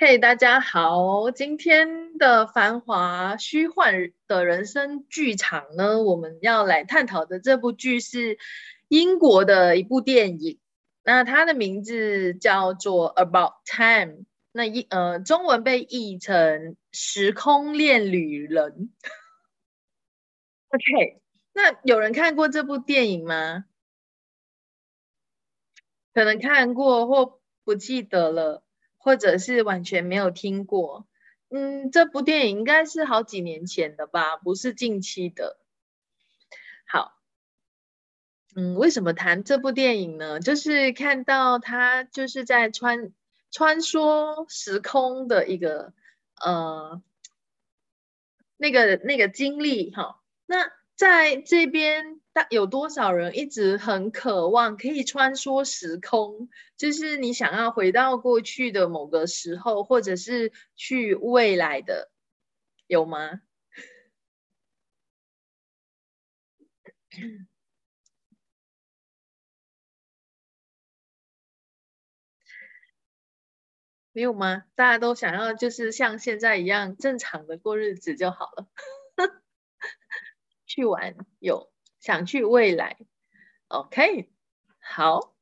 [0.00, 1.32] 嘿，大家好！
[1.32, 8.38] 今天的繁华虚幻的人生剧场呢，我们要来探讨的这部剧是
[8.86, 10.60] 英国的一部电影，
[11.02, 14.18] 那它的名字叫做《About Time》，
[14.52, 16.36] 那一呃中文被译成
[16.92, 18.92] 《时空恋旅人》。
[20.68, 21.20] OK，
[21.52, 23.64] 那有人看过这部电影吗？
[26.14, 28.62] 可能看过或不记得了。
[28.98, 31.06] 或者是完全没有听过，
[31.48, 35.58] 嗯，这部电影应该是好几年前的吧，不是近期的。
[36.86, 37.18] 好，
[38.54, 40.40] 嗯，为什么谈这部电影呢？
[40.40, 43.12] 就是看到他就是在穿
[43.50, 45.94] 穿梭时空的一个
[46.44, 47.02] 呃
[48.58, 50.70] 那个那个经历哈，那。
[50.98, 56.48] 在这边，大有多少人一直很渴望可以穿梭时空？
[56.76, 62.12] 就是你想要回到过去的某个时候，或者是去未来的，
[62.86, 63.40] 有吗？
[74.12, 74.64] 没有吗？
[74.74, 78.68] 大家都想要就是像现在一样正常的过日子就好了。
[80.66, 81.70] 去玩有
[82.00, 82.96] 想去未来
[83.68, 84.28] ，OK，
[84.78, 85.34] 好，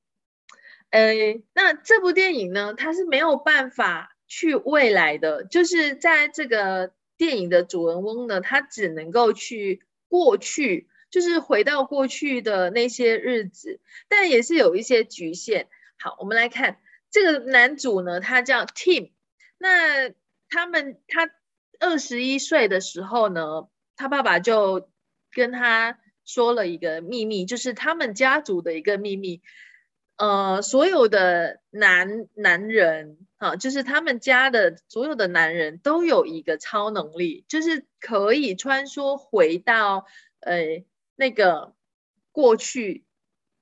[0.91, 1.13] 呃，
[1.53, 15.69] 那这部电影呢，它是没有办法去未来的，就是在这个电影的主人翁呢，他只能够去过去，就是回到过去的那些日子，但也是有一些局限。
[15.99, 19.13] 好，我们来看这个男主呢，他叫 Tim，
[19.59, 20.11] 那
[20.49, 21.31] 他们他
[21.81, 24.91] 二十一岁的时候呢，他爸爸就
[25.31, 29.41] 跟他说了一个秘密，就是他们家族的一个秘密。
[30.19, 40.07] 呃，所有的男男人啊，就是他们家的所有的男人都有一个超能力，就是可以穿梭回到
[40.41, 40.85] 呃
[41.17, 41.75] 那个
[42.33, 43.05] 过去，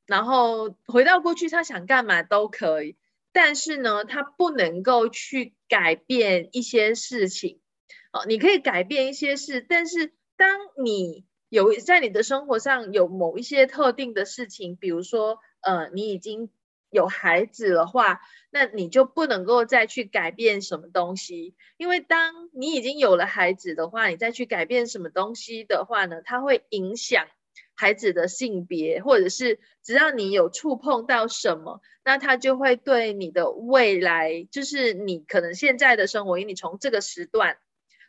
[0.07, 2.97] 然后回到过去，他想干嘛都可以。
[3.33, 7.59] 但是呢，他不能够去改变一些事情。
[8.13, 16.51] 哦，你可以改变一些事，但是当你有在你的生活上有某一些特定的事情，比如说，呃，你已经
[16.91, 27.29] 有孩子的话，那你就不能够再去改变什么东西，因为当你已经有了孩子的话，你再去改变什么东西的话呢，它会影响
[27.77, 37.59] 孩子的性别，或者是只要你有触碰到什么，那它就会对你的未来，就是你可能现在的生活，因为你从这个时段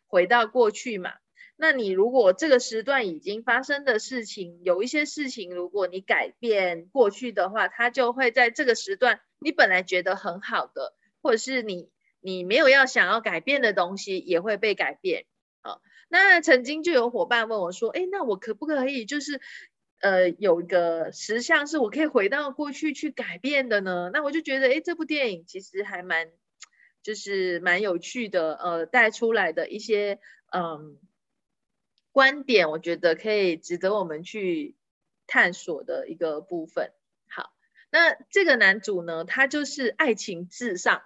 [0.08, 1.12] 回到过去嘛。
[1.58, 11.90] 那你如果这个时段已经发生的事情，有一些事情，如果你改变过去的话，它就会在这个时段，你本来觉得很好的，或者是你
[12.20, 15.26] 你没有要想要改变的东西，也会被改变。
[15.62, 15.80] 啊，
[16.10, 19.40] 那曾经就有伙伴问我说，哎，那我可不可以就是
[20.02, 24.10] 呃有一个实像是我可以回到过去去改变的呢？
[24.14, 26.32] 那我就觉得，哎，这部电影其实还蛮
[27.02, 30.20] 就是蛮有趣的，呃，带出来的一些
[30.52, 30.98] 嗯。
[32.16, 34.78] 观点，我觉得可以值得我们去
[35.28, 36.94] 探索的一个部分。
[37.28, 37.52] 好，
[37.92, 41.02] 那这个男主呢，他就是爱情至上。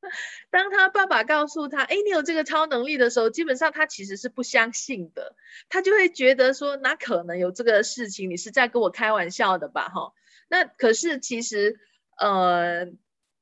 [0.48, 5.36] 当他爸爸告诉他：“哎，你有这个超能力的时候，基本上他其实是不相信的。
[5.68, 8.30] 他就会觉得说：哪可能有这个事情？
[8.30, 9.90] 你是在跟我开玩笑的吧？
[9.90, 10.14] 哈。
[10.48, 11.78] 那可是其实，
[12.16, 12.86] 呃，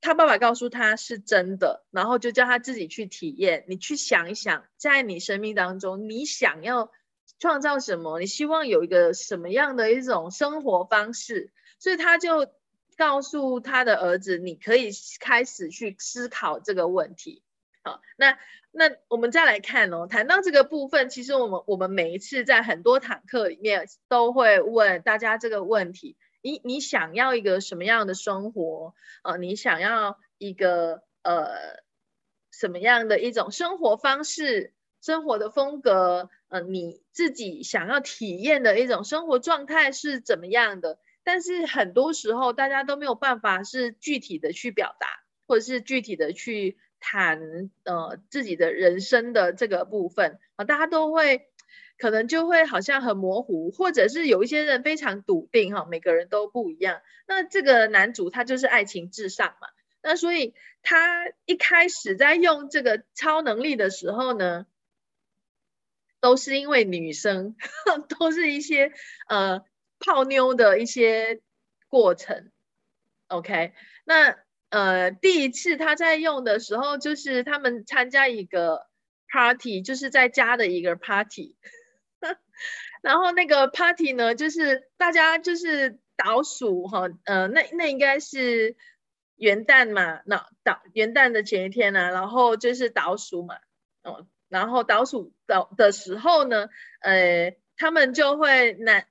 [0.00, 3.64] 他爸爸告诉他是真的，然后就叫他自己去体验。
[3.68, 6.90] 你去想一想，在你生命当中，你想要
[7.38, 8.20] 创造什么？
[8.20, 11.52] 你希望有一个什么样的一种生活方式？
[11.78, 12.50] 所以他就
[12.96, 17.42] 告诉他的儿子：“你可以开始去思考这个问题。”
[17.84, 18.36] 好，那
[18.72, 26.16] 那我们再来看哦，谈到这个部分，其实我们我们每一次在很多堂课里面都会问大家这个问题：
[26.48, 28.94] 你你想要一个什么样的生活？
[29.22, 31.46] 呃，你想要一个呃
[32.50, 34.72] 什么样的一种生活方式？
[35.02, 40.98] 生活的风格，呃，你自己想要体验的一种生活状态是怎么样的？
[41.22, 45.06] 但是很多时候大家都没有办法是具体的去表达，
[45.46, 51.47] 或者是具体的去谈，呃，自己的人生的这个部分啊，大家都会
[51.98, 57.00] 可能就会好像很模糊，或者是有一些人非常笃定哈，每个人都不一样。
[57.26, 59.68] 那这个男主他就是爱情至上嘛，
[60.02, 64.66] 那所以他一开始在用这个超能力的时候呢？
[66.20, 67.54] 都是因为女生，
[68.18, 68.92] 都是一些
[69.28, 69.62] 呃
[70.00, 71.40] 泡妞的一些
[71.86, 72.50] 过程。
[73.28, 73.72] OK，
[74.04, 74.36] 那
[74.68, 78.88] 呃，第一次他在用的时候，就是他们参加一个
[79.28, 81.54] party，就是在家的一个 party。
[83.02, 88.76] 然后那个 party 呢，就是大家就是倒数哈，呃，那那应该是
[89.36, 93.56] 元旦嘛，那倒元旦的前一天呢，然后就是倒数嘛，
[94.02, 96.68] 哦，然后倒数的的时候呢，
[97.00, 99.06] 呃，他们就会男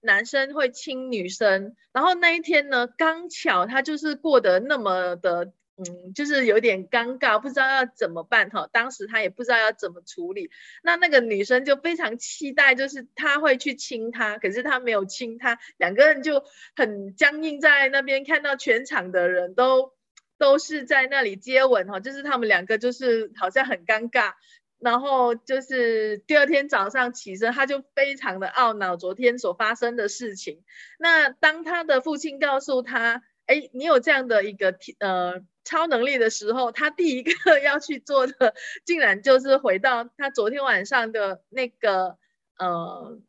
[0.00, 5.52] 男生会亲女生，然后那一天呢，刚巧他就是过得那么的。
[5.78, 8.68] 嗯，就是有点尴尬，不知道要怎么办哈。
[8.72, 10.50] 当时他也不知道要怎么处理，
[10.82, 16.42] 那那个女生就非常期待，就是他会去亲她，可是他没有亲她，两个人就
[16.74, 19.92] 很僵硬在那边，看到全场的人都
[20.36, 24.32] 都是在那里接吻哈，就是他们两个就是好像很尴尬。
[24.80, 30.62] 然后就是第二天早上起身，他就非常的懊恼昨天所发生的事情。
[31.00, 35.42] 那当他的父亲告诉他，哎，你有这样的一个呃。
[35.64, 37.30] 超能力的时候，他第一个
[37.60, 38.54] 要去做的，
[38.86, 42.16] 竟然就是回到他昨天晚上的那个
[42.58, 43.20] 呃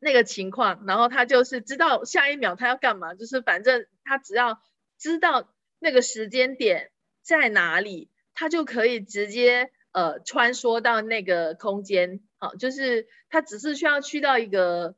[0.00, 4.60] 那个情况，然后他就是知道下一秒他要干嘛，就是反正他只要
[4.98, 6.90] 知道那个时间点
[7.22, 14.96] 在哪里，他就可以直接呃穿梭到那个空间，好，就是他只是需要去到一个。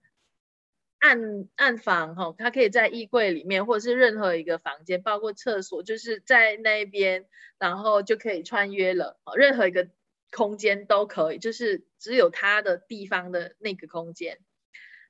[1.02, 7.26] 暗暗房哈，他可以在衣柜里面，或者是任何一个房间，包括厕所，就是在那边，
[7.58, 9.20] 然后就可以穿越了。
[9.34, 9.88] 任何一个
[10.30, 14.38] 空间都可以，就是只有他的地方的那个空间。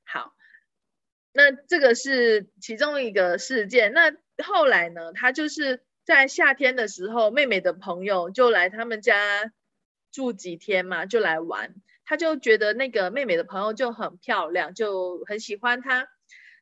[0.04, 0.32] 好，
[1.32, 3.92] 那这个是其中一个事件。
[3.92, 9.52] 那后来呢，他就是在夏天的时候，妹妹的朋友就来他们家
[10.10, 11.74] 住几天嘛，就来玩。
[12.04, 16.08] 他就觉得那个妹妹的朋友就很漂亮，就很喜欢她。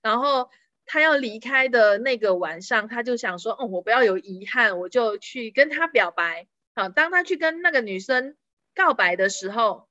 [0.02, 0.50] 然后
[0.86, 8.36] 他要离开的那个晚上，他就想说：“哦，我不要有遗憾，我就去跟她表白。”好，当他去跟那个女生
[8.74, 9.88] 告白的时候，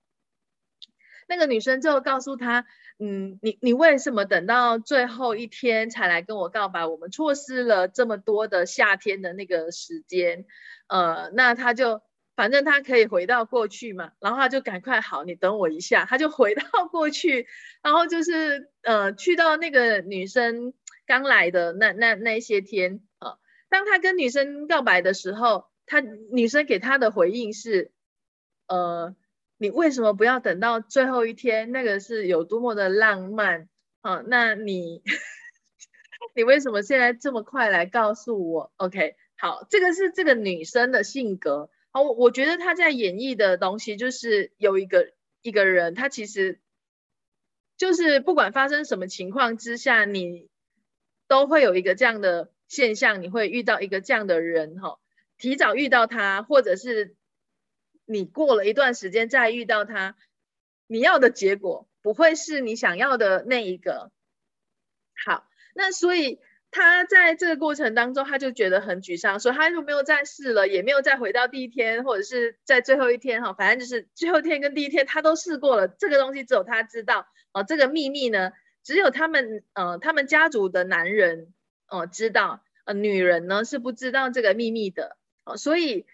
[1.27, 2.65] 那个女生就告诉他
[2.99, 6.85] ：“嗯，你你为什么等到最后一天才来跟我告白？
[6.85, 10.45] 我们错失了这么多的夏天的那个时间。”
[10.87, 12.01] 呃，那他就。
[12.39, 17.47] 反正他可以回到过去嘛，然后他就赶快好，你等我一下，他就回到 过去，
[17.83, 20.73] 然后就是呃去到那个女生
[21.05, 23.35] 刚来的那那那些天啊，
[23.67, 27.91] 当他跟女生告白的时候，他女生给他的回应是，
[28.69, 29.13] 呃，
[29.57, 31.73] 你为什么不要等到最后一天？
[31.73, 33.67] 那个是有多么的浪漫
[33.99, 34.23] 啊？
[34.25, 35.03] 那你
[36.33, 41.69] 你为什么现在这么快来告诉我？OK，好，这个是这个女生的性格。
[42.01, 46.59] 我我觉得他在演绎的东西就是有一个一个人，他其实
[47.77, 50.49] 就是不管发生什么情况之下，你
[51.27, 54.99] 都会有一个这样的现象，你会遇到一个这样的人，哈，
[55.37, 57.15] 提早遇到他，或者是
[58.05, 60.15] 你过了一段时间再遇到他，
[60.87, 64.11] 你要的结果不会是你想要的那一个。
[65.25, 66.39] 好，那所以。
[66.71, 75.87] 他在这个过程当中，他就觉得很沮丧，所以他就没有再试了，也没有再回到第一天，或者是在最后一天哈，反正就是最后一天跟第一天他都试过了。
[75.87, 78.51] 这个东西只有他知道哦，这个秘密呢，
[78.83, 81.51] 只有他们呃他们家族的男人
[81.87, 86.05] 哦知道，呃女人呢是不知道这个秘密的哦，所以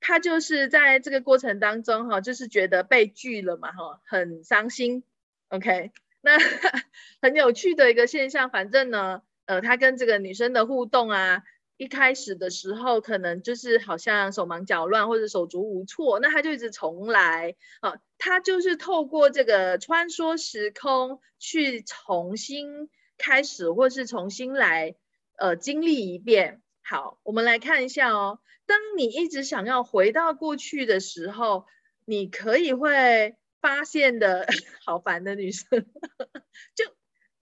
[0.00, 5.04] 他就是在这个过程当中哈，就是觉得被拒了嘛哈，很伤心。
[5.48, 6.36] OK，那
[7.22, 9.22] 很有趣的一个现象，反正呢。
[9.46, 11.42] 呃，他跟这个女生的互动啊，
[11.76, 24.96] 一开始的时候可能就是好像手忙脚乱或者手足无措，那他就一直重来啊，他就是透过这个穿梭时空去重新开始，或是重新来
[25.38, 26.62] 呃经历一遍。
[26.82, 31.66] 好，我们来看一下哦，当你一直想要回到过去的时候，
[32.04, 34.46] 你可以会发现的
[34.84, 35.68] 好烦的女生，
[36.74, 36.84] 就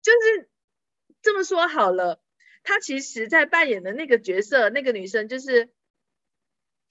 [0.01, 0.49] 就是。
[1.27, 2.21] 这么说好了，
[2.63, 5.69] 他其实在扮演的那个角色，那个女生就是，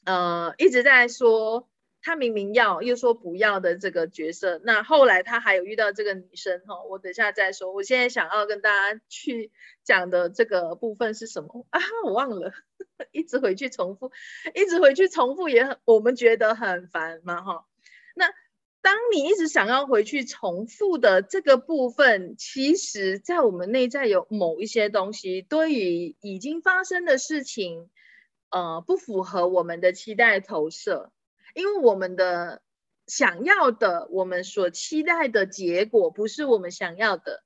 [0.05, 1.71] 呃，一直在说
[2.02, 4.61] 他明明要又说不要的这个角色。
[4.62, 7.73] 那后来他还有遇到这个女生哈，我等下再说。
[7.73, 9.50] 我现在想要跟大家去
[9.85, 11.81] 讲的这个部分是什么啊？
[12.05, 12.52] 我忘了，
[13.12, 14.12] 一直回去重复，
[14.55, 17.64] 一直回去重复也很，我们觉得很烦嘛哈。
[18.14, 18.26] 那。
[18.87, 27.90] 当你一直想要回去重复的这个部分，其实，在我们内在有某一些东西，对于已经发生的事情，
[28.49, 31.11] 呃，不符合我们的期待投射，
[31.57, 32.62] 因为我们的
[33.09, 37.43] 想要的，我们所期待的结果，不是我们想要的。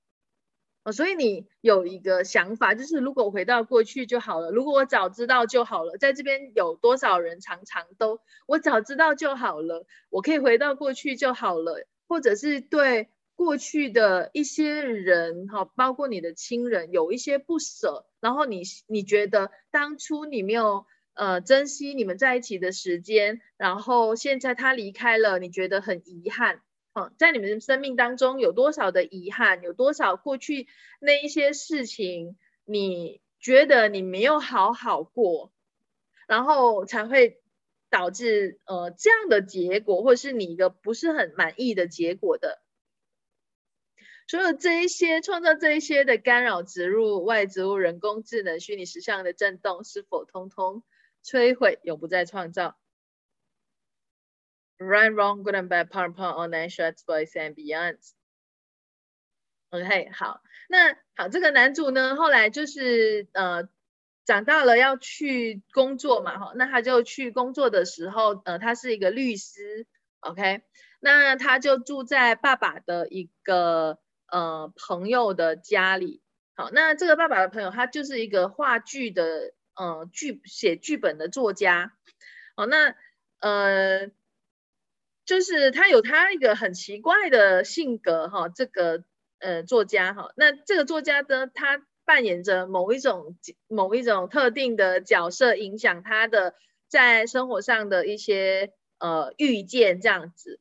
[0.82, 26.62] 哦，所以你有一个想法，就是如果回到过去就好了，如果我早知道就好了，在这边有多少人常常都我早知道就好了，我可以回到过去就好了，或者是对过去的一些人哈，包括你的亲人有一些不舍，然后你你觉得当初你没有呃珍惜你们在一起的时间，然后现在他离开了，你觉得很遗憾。
[26.92, 30.66] 哦，在你们的生命当中有多少的遗憾，有多少过去
[31.00, 35.52] 那一些事情，你觉得你没有好好过，
[36.26, 37.40] 然后才会
[37.90, 42.60] 导致呃这样的结果，或是你一个不是很满意的结果的。
[44.26, 50.82] 所有这一些创造这一些的干扰植入外植物人工智能虚拟实像的震动，是否通通
[51.24, 52.76] 摧毁，永不再创造
[54.82, 58.14] ？Right, wrong, good and bad, part, part, all nine shots, boys and beyonds.
[59.68, 63.68] OK，好，那好，这个男主呢，后来就是呃
[64.24, 69.86] 长大了要去工作嘛，哈，那他就去工作的时候，呃，他是一个律师
[70.20, 70.62] ，OK，
[70.98, 76.22] 那他就住在爸爸的一个呃朋友的家里，
[76.56, 81.92] 好，那这个爸爸的朋友他就是一个话剧的呃剧写剧本的作家，
[82.56, 82.94] 好，那
[83.40, 84.10] 呃。
[85.30, 89.04] 就是他有他一个很奇怪的性格哈，这个
[89.38, 96.56] 呃作家哈，那这个作家呢，他扮演着某一种某一种特定的角色，影响他的
[96.88, 100.58] 在生活上的一些呃遇见这样子。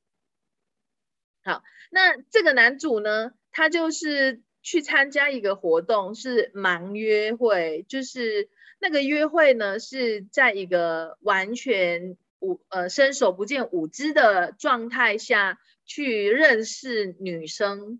[1.43, 8.49] 好，那这个男主呢，他就是去参加一个活动，是盲约会，就是
[8.79, 12.17] 那个约会呢是在一个完全。
[12.39, 17.99] 五呃伸手不见五指的状态下去认识女生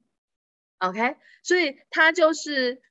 [0.78, 2.82] ，OK，所以他就是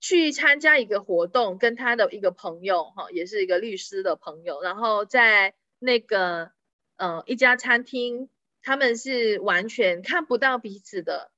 [0.00, 6.50] 去参加一个活动，跟他的一个朋友哈，也是一个律师的朋友，然后在那个
[6.96, 8.28] 呃一家餐厅，
[8.60, 11.30] 他们是完全看不到彼此的，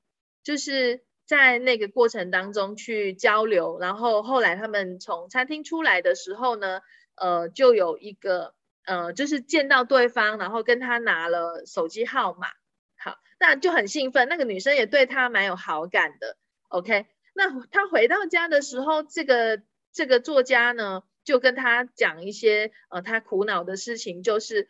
[0.43, 6.81] 就是在那个过程当中去交流，然后后来他们从餐厅出来的时候呢，
[7.17, 8.55] 呃，就有一个。
[8.85, 12.49] 呃，就是见到对方，然后跟他拿了手机号码，
[12.97, 14.29] 好，那就很兴奋。
[14.29, 16.37] 那个女生也对他蛮有好感的。
[16.69, 19.63] OK，那他回到家的时候，这个
[19.93, 24.69] 这个作家呢，就跟他讲一些呃他苦恼的事情，就是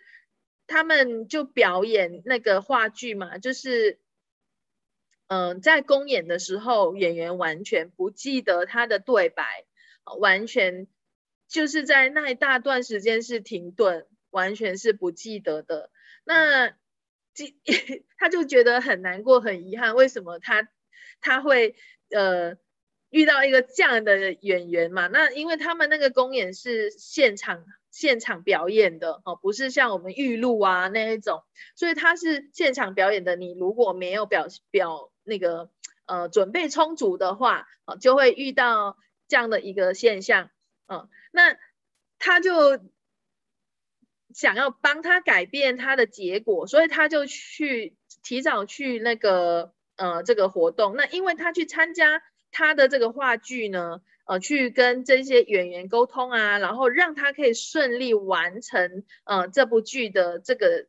[0.66, 3.98] 他们就表演那个话剧嘛，就是
[5.28, 9.64] 嗯，在公演的时候，演员完全不记得他的对白，
[10.18, 10.86] 完全。
[11.52, 15.90] 就是在那一大段时间是停顿，完全是不记得的。
[16.24, 16.70] 那
[17.34, 17.56] 记
[18.16, 19.94] 他就觉得很难过、很遗憾。
[19.94, 20.66] 为什么他
[21.20, 21.76] 他会
[22.10, 22.56] 呃
[23.10, 25.08] 遇到一个这样的演员嘛？
[25.08, 31.42] 那因为他们那个公演是现场现场表演的哦，不是像我们预录啊那一种，
[31.76, 33.36] 所以他是现场表演的。
[33.36, 35.68] 你如果没有表表那个
[36.06, 38.96] 呃准备充足的话，哦，就会遇到
[39.28, 40.48] 这样的一个现象。
[40.88, 41.56] 嗯，那
[42.18, 42.80] 他就
[44.34, 50.96] 想要帮他改变他的结果，所以他就去提早去那个呃这个活动。
[50.96, 60.86] 那因为他去参加他的这个话剧呢，呃，去跟这些演员沟通啊，然后让他可以顺利完成呃这部剧的这个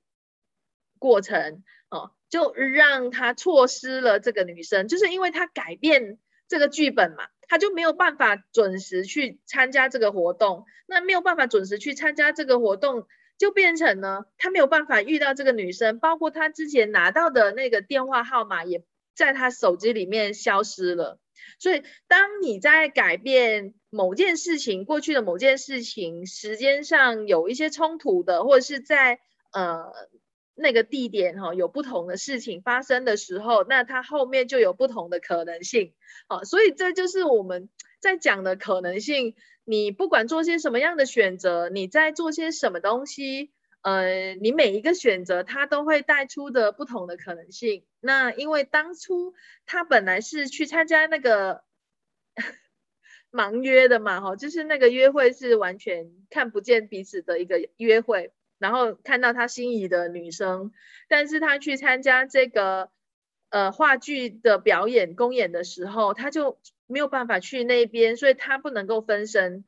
[1.00, 7.28] 过程，哦，就让他错失了这个女生，就是因为他改变这个剧本嘛。
[7.50, 13.06] 他就没有办法准时去参加这个活动，那没有办法准时去参加这个活动，
[13.38, 18.84] 就变成呢，他没有办法遇到这个女生，包括他之前拿到的那个电话号码也
[19.14, 21.20] 在他手机里面消失了。
[21.60, 29.20] 所以，当你在改变某件事情，过去的某件事情时间上有一些冲突的，或者是在
[29.52, 29.94] 呃。
[30.56, 35.94] 那个地点哈有不同的事情发生的时候，那它后面就有不同的可能性，
[36.28, 37.70] 好，所以这就是我们
[38.00, 39.36] 在讲的可能性。
[39.66, 47.86] 你不管做些什么样的选择，你在做些什么东西，呃，你每一个选择它都会带出的不同的可能性。
[48.02, 49.34] 那因为当初
[49.66, 51.64] 他本来是去参加那个
[53.32, 58.34] 盲约的嘛，哈，就是那个约会是完全看不见彼此的一个约会。
[58.63, 60.72] 然后看到他心仪的女生，
[61.10, 62.89] 但是他去参加这个
[63.50, 69.65] 呃话剧的表演公演的时候，他就没有办法去那边，所以他不能够分身。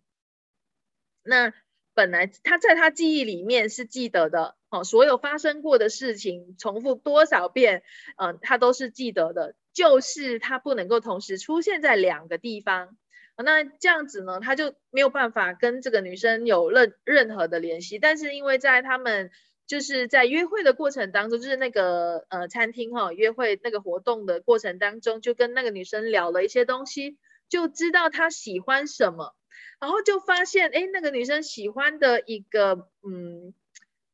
[1.24, 1.54] 那
[1.94, 7.84] 本来他在他记忆里面是记得的，哦，所有发生过的事情重复多少遍，
[8.16, 9.56] 嗯，他都是记得的。
[9.74, 12.96] 就是他不能够同时出现在两个地方。
[13.44, 18.00] 那这样子呢，他就没有办法跟这个女生有任任何的联系。
[18.00, 19.30] 但是因为在他们
[19.68, 27.18] 就是在约会的过程当中，就是那个呃餐厅哈约会那个活动的过程当中，就跟那个女生聊了一些东西，
[27.50, 29.36] 就知道她喜欢什么，
[29.82, 33.54] 然后就发现哎那个女生喜欢的一个嗯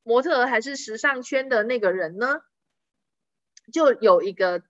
[0.01, 2.42] 模特还是时尚圈的那个人呢，
[3.72, 4.63] 就有一个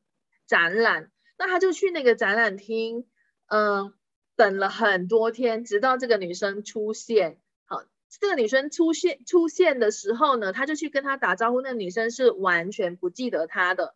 [0.45, 3.07] 展览，那他就去那个展览厅，
[3.47, 3.93] 嗯。
[4.41, 7.37] 等了很多天，直到这个女生出现。
[7.67, 11.61] 好，这个女生出现出现的时候呢，他就去跟她打招呼。
[11.61, 13.93] 那女生是完全不记得他的，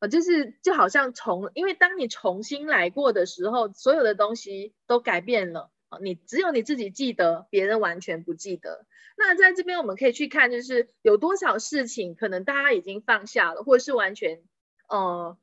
[0.00, 5.70] 啊，就是就好像重，因为当你重新来过的时候，所有的东西都改变了，
[6.02, 8.86] 你只有你自己记得，别人完全不记得。
[9.16, 14.42] 那在这边我们可以去看，就是有多少事情可能大家已经放下了，或者是完全，
[14.88, 15.38] 呃。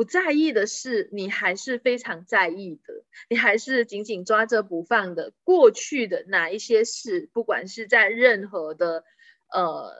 [0.00, 5.34] 不在意的事，你还是非常在意的，你还是紧紧抓着不放的。
[5.44, 9.04] 过去的哪一些事，不管是在任何的
[9.52, 9.92] 呃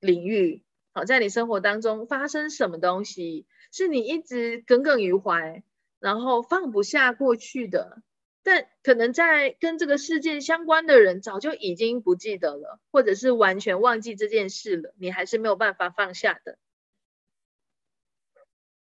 [0.00, 5.62] 领域，好，在你生活当中发生什么东西，是你一直耿耿于怀，
[6.00, 8.02] 然后放不下过去的，
[8.42, 16.58] 但可能在跟这个事件相关的人早就已经不记得了，或者是完全忘记这件事了，你还是没有办法放下的。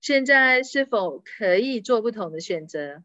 [0.03, 3.03] 现在是否可以做不同的选择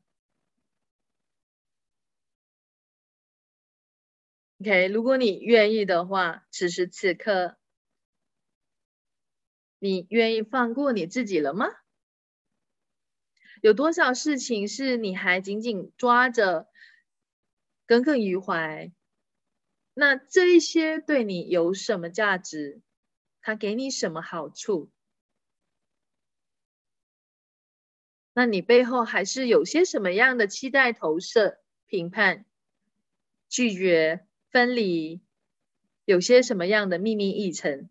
[4.61, 7.57] ？OK，如果你愿意的话，此时此刻，
[9.83, 11.67] 你愿意放过你自己了吗？
[13.63, 16.67] 有多少事情是你还紧紧抓着、
[17.87, 18.93] 耿耿于怀？
[19.95, 22.83] 那这一些对你有什么价值？
[23.41, 24.91] 它给你什么好处？
[28.35, 32.45] 那你背后还是有些什么样的期待、投射、评判、
[33.49, 35.23] 拒绝、分离？
[36.05, 37.89] 有些什么样的秘密议程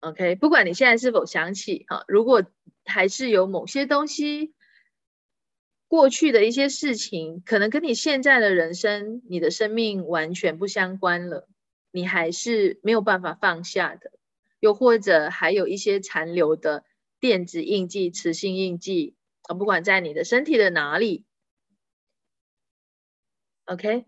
[0.00, 2.44] ？OK，不管你现在是否想起，哈，如果
[2.84, 4.54] 还是有某些东西，
[5.88, 11.48] 过去的一些事情，可能跟你现在的人生、你的生命完全不相关了，
[11.90, 14.12] 你还是没有办法放下的。
[14.64, 16.86] 又或者还有一些残留的
[17.20, 21.26] 电子印记、磁性印记啊，不管在你的身体的哪里
[23.66, 24.06] ，OK，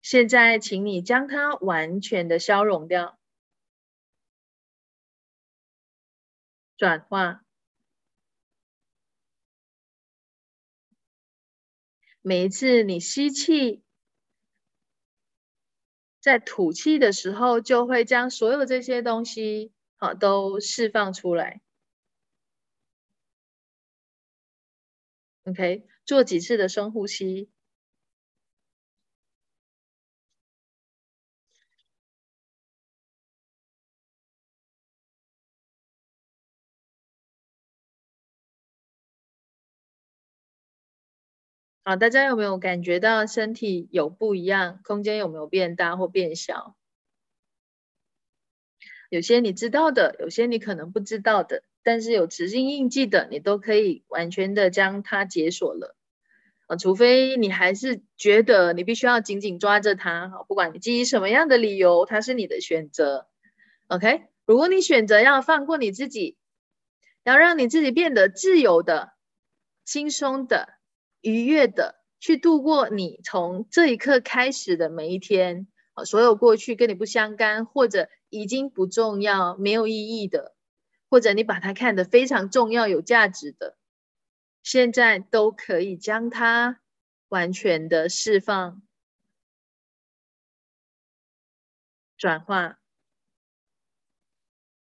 [0.00, 3.18] 现在请你将它完全的消融掉，
[6.78, 7.44] 转化。
[12.22, 13.82] 每一次你吸气。
[16.22, 21.60] 在吐气的时候，就会将所有这些东西，啊，都释放出来。
[25.44, 27.51] OK，做几次的深呼吸。
[41.84, 44.78] 好，大家有没有感觉到身体有不一样？
[44.84, 46.76] 空间有没有变大或变小？
[49.10, 55.96] 有些你知道的，有些你可能不知道的，但是有磁性印记的，你都可以完全的将它解锁了。
[56.68, 60.28] 啊，除非你还是觉得你必须要紧紧抓着它。
[60.46, 63.26] 不管你基于什么样的理由，它是你的选择。
[63.88, 66.36] OK，如果你选择要放过你自己，
[67.24, 69.14] 要让你自己变得自由的、
[69.84, 70.78] 轻松的。
[71.22, 80.54] 愉悦的去度过你从这一刻开始的每一天啊，所有过去跟你不相干或者已经不重要、没有意义的，
[81.08, 83.76] 或者你把它看得非常重要、有价值的，
[84.62, 86.80] 现在都可以将它
[87.28, 88.82] 完全的释放、
[92.16, 92.78] 转化、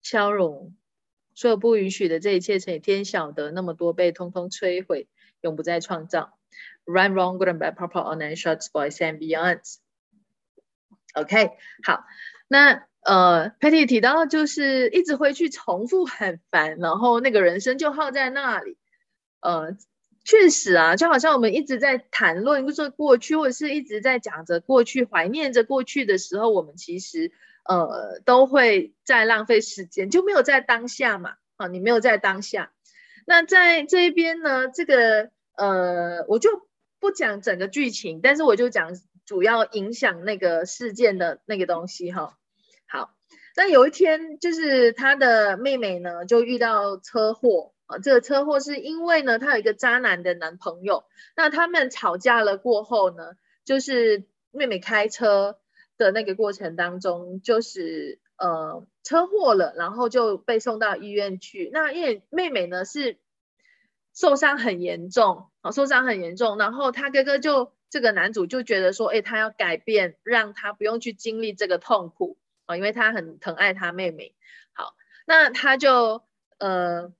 [0.02, 0.76] 消融，
[1.34, 5.08] 所有不允许的这一切乘以天晓得那么多被，通通摧毁。
[5.40, 6.38] 永不再创造。
[6.84, 9.76] Run, wrong, good and bad, proper, online, shorts, boys and beyonds.
[11.14, 11.50] OK，
[11.84, 12.04] 好，
[12.48, 18.76] 那呃，Patty 提到就是一直会去重复很烦，然后那个人生就耗在那里。
[19.40, 19.76] 呃，
[20.24, 27.32] 确实啊，就好像我们一直在谈论就是过去，或者是一直在讲着过去，怀念着过去的时候，我们其实
[27.64, 31.34] 呃都会在浪费时间，就没有在当下嘛。
[31.56, 32.72] 啊，你没有在当下。
[33.28, 36.66] 那在这一边呢，这个呃，我就
[36.98, 38.92] 不讲整个剧情，但是我就讲
[39.26, 42.38] 主要影响那个事件的那个东西哈。
[42.86, 43.14] 好，
[43.54, 47.98] 那有一天，就是他的妹妹呢，就遇到车祸啊。
[47.98, 51.04] 这个车祸是因为呢，她有一个渣男的男朋友。
[51.36, 53.32] 那他们吵架了过后呢，
[53.66, 55.58] 就是妹妹开车
[55.98, 61.70] 的那个过程当中，就是呃车祸了，然后就被送到医院去。
[61.72, 63.16] 那因为妹妹呢是
[64.12, 67.72] 受伤很严重啊，受伤很严重，然后他哥哥就。
[67.90, 74.34] 这个男主就觉得说，哎，他要改变，让他不用去经历这个痛苦啊，因为他很疼爱他妹妹。
[74.74, 74.94] 好，
[75.26, 76.22] 那他就
[76.58, 77.14] 呃，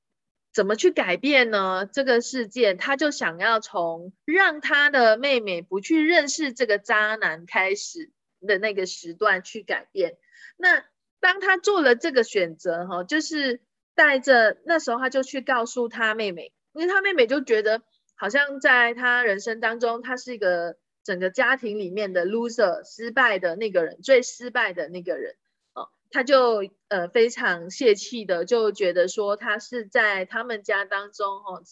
[0.53, 1.88] 怎么去改变呢？
[1.90, 8.11] 这个事件，他就想要从让他的妹妹不去认识这个渣男开始
[8.46, 10.18] 的那个时段去改变。
[10.59, 10.85] 那
[11.20, 13.61] 当他做了这个选择，哈，就是
[13.94, 17.83] 带着那时候他就去告诉他妹妹，因为他妹妹就觉得。
[18.20, 25.37] 好像在他人生当中，他是一个整个家庭里面的 loser，失败的那个人，最失败的那个人
[25.72, 31.62] 哦，他就呃非常泄气的，就觉得说他是在他们家当中哦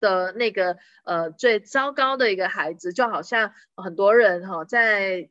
[0.00, 5.28] 的那个呃最糟糕的一个孩子，就好像很多人哈在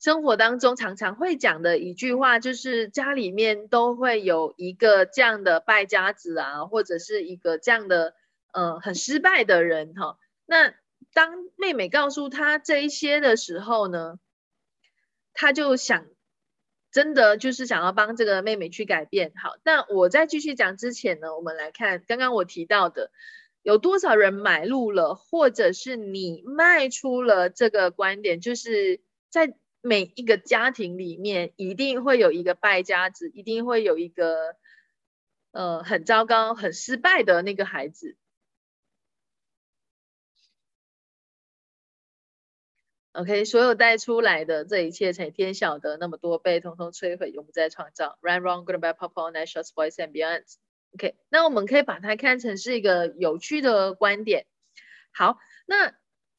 [0.00, 8.14] 生活当中常常会讲的一句话，就是家里面都会有一个这样的败家子啊，或者是一个这样的。
[8.50, 10.18] 呃，很失败的人哈。
[10.46, 10.74] 那
[11.12, 14.18] 当妹妹告诉他这一些的时候呢，
[15.34, 16.06] 他就想，
[16.90, 19.32] 真的就是想要帮这个妹妹去改变。
[19.36, 23.10] 好，那我在继续讲之前呢，我们来看刚刚我提到的，
[23.62, 29.54] 有多少人买入了，或者是你卖出了这个观点，就是在
[29.88, 34.54] 每一个家庭里面，一定会有一个败家子，一定会有一个
[35.50, 38.16] 呃很糟糕、很失败的那个孩子。
[43.12, 48.16] OK，所有带出来的这一切，才天晓得，那么多被通通摧毁，永不再创造。
[48.20, 50.44] Run, run, good, bad, pop, all, natural, boys and beyond.
[50.92, 54.46] OK，那我们可以把它看成是一个有趣的观点。
[55.10, 55.96] 好，那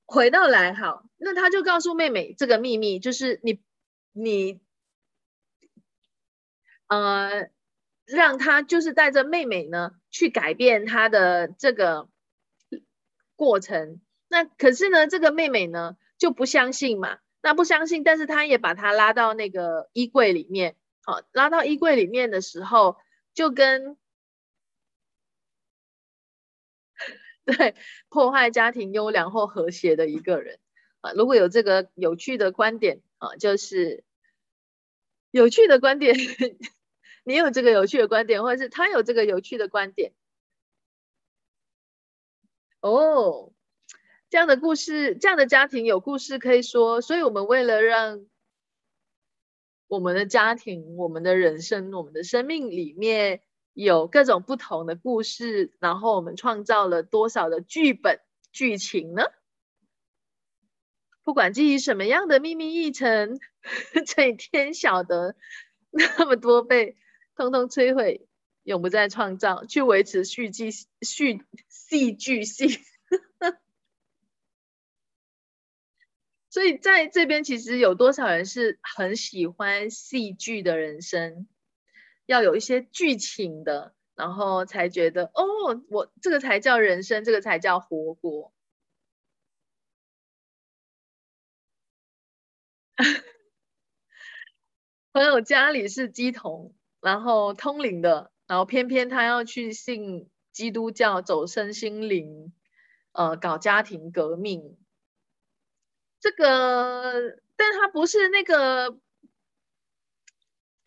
[0.09, 3.61] 回到来，好，那他就告诉妹妹这个秘密，就是你，
[4.11, 4.59] 你，
[6.87, 7.49] 呃，
[8.05, 12.09] 让他就是带着妹妹呢去改变他的这个
[13.35, 14.01] 过程。
[14.27, 15.95] 那可是呢，这个妹妹呢？
[16.17, 17.19] 就不相信嘛？
[17.41, 22.97] 那不相信，但是他也把他拉到那个衣柜里面，好，拉到衣柜里面的时候，
[23.33, 23.95] 就跟
[27.51, 27.75] 对
[28.09, 30.59] 破坏家庭优良或和谐的一个人
[31.01, 34.03] 啊，如果有这个有趣的观点啊，就是
[35.31, 36.15] 有趣的观点，
[37.23, 40.13] 你有这个有趣的观点，或者是他有这个有趣的观点，
[42.81, 43.53] 哦。
[44.31, 48.27] 这样的故事，这样的家庭有故事可以说，所以我们为了让
[49.87, 53.41] 我们的家庭、我们的人生、我们的生命里面
[53.73, 58.19] 有各种不同的故事，然后我们创造了多少的剧本
[58.51, 59.23] 剧情呢？
[61.23, 63.39] 不管基于什么样的秘密议程，
[64.07, 65.35] 这天晓得，
[65.91, 66.97] 那么多被
[67.35, 68.27] 通通摧毁，
[68.63, 72.69] 永不再创造，去维持续剧续戏剧性。
[76.49, 81.47] 所以在这边，其实有多少人是很喜欢戏剧的人生，
[82.29, 88.51] 要有一些剧情的，然后才觉得哦，我这个才叫人生，这个才叫活过。
[95.13, 102.53] 朋友家里是鸡童，然后通灵的，然后偏偏他要去信基督教，走身心灵，
[103.13, 104.77] 呃，搞家庭革命。
[106.21, 108.97] 这个，但他不是那个，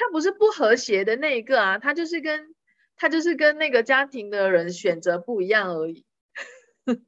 [0.04, 2.56] 他不是不和谐的那一个啊，他就是跟
[2.96, 6.04] 他就是跟那个家庭的人选择不一样而已。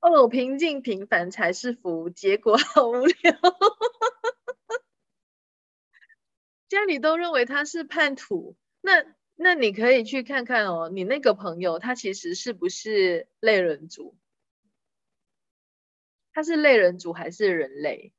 [0.00, 3.38] 哦，平静平凡才是福，结果好无聊。
[6.68, 9.04] 家里都认为他是叛徒，那
[9.36, 14.16] 那你可以去看看哦，你那个朋友他其实是不是类人族？
[16.32, 18.14] 他是类人族还是人类？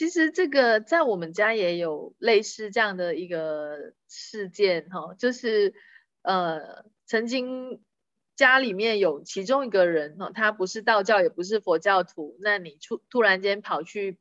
[0.00, 5.74] 其实这个在我们家也有类似这样的一个事件哈，就是
[6.22, 7.82] 呃，曾经
[8.34, 14.18] 家里面有其中一个人哈，他不是道教也不是佛教徒，那你突突然间跑去。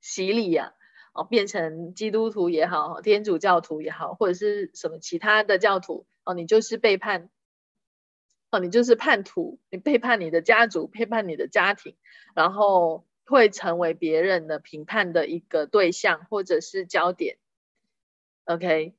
[0.00, 0.72] 洗礼呀，
[1.14, 7.28] 哦，变成基督徒也好，天主教徒也好，或者是什么其他的教徒哦，你就是背叛，
[8.50, 11.96] 哦，你就是叛徒，你背叛你的家族，背叛你的家庭，
[12.36, 17.36] 然后会成为别人的评判的一个对象或者是焦点。
[18.44, 18.94] OK。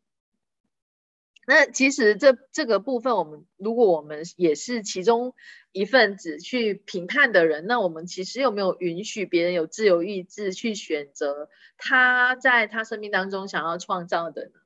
[1.50, 5.34] 那其实这这个部分，我们如果我们也是其中
[5.72, 14.60] 一份子去评判的人，那我们其实有没有允许别人有自由意志去选择他在他生命当中想要创造的呢？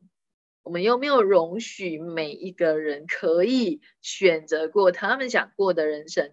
[0.64, 6.32] 我们有没有容许每一个人可以选择过他们想过的人生？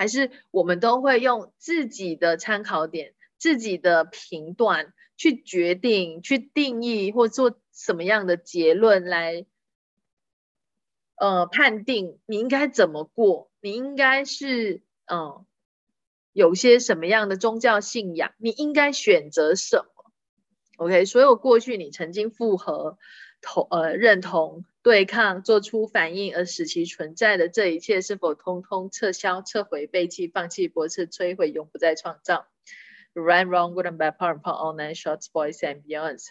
[0.00, 7.60] 还是我们都会用自己的参考点、自己的评断去决定、去定义或做？
[7.72, 9.46] 什么样的结论来，
[11.16, 13.50] 呃，判定你应该怎么过？
[13.62, 15.46] 你应该是，嗯，
[16.32, 18.32] 有些什么样的宗教信仰？
[18.36, 20.12] 你应该选择什么
[20.76, 22.98] ？OK，所有过去你曾经复合、
[23.40, 32.46] 同呃认同、对抗、做出反应而使其存在的这一切，是否通通撤销、撤回、背弃、放弃、驳斥、摧毁，永不再创造
[33.12, 36.28] ？Right, wrong, good and bad, power and part, all nine shots, boys and beyonds.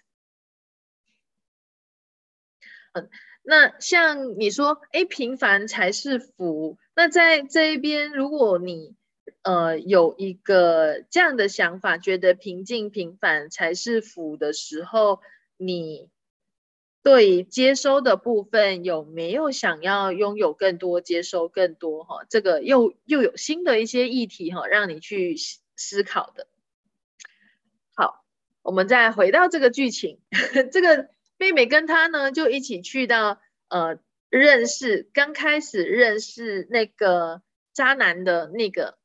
[2.94, 3.10] 嗯，
[3.44, 6.80] 那像你说，哎，平凡才是福。
[6.96, 8.96] 那在这一边，如果你
[9.44, 15.22] 呃有一个这样的想法，觉得平静平凡才是福的时候，
[15.56, 16.10] 你
[17.10, 22.04] 对接收的部分有没有想要拥有更多、接收更多？
[22.04, 25.36] 哈，这个又又有新的一些议题哈，让你去
[25.76, 26.48] 思考的。
[27.96, 28.24] 好，
[28.62, 30.20] 我们再回到这个剧情，
[30.72, 31.10] 这个。
[31.42, 33.98] 妹妹跟他呢，就一起去到呃
[34.30, 37.42] 认识，刚开始认识那个
[37.72, 38.98] 渣男的那个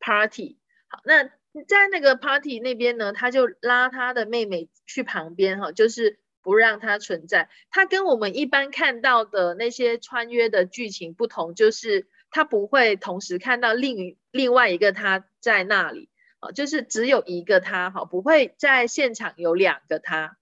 [0.00, 0.56] party。
[0.88, 1.24] 好，那
[1.68, 7.48] 在那个 party 那边呢，他就拉他的妹妹去旁边哈，就是不让他存在。
[7.70, 16.08] 他跟我们一般看到的那些穿越的剧情不同，就是他不会同时看到另另外一个他在那里，
[16.40, 20.36] 啊，就是只有一个他，哈，不会在现场有两个他。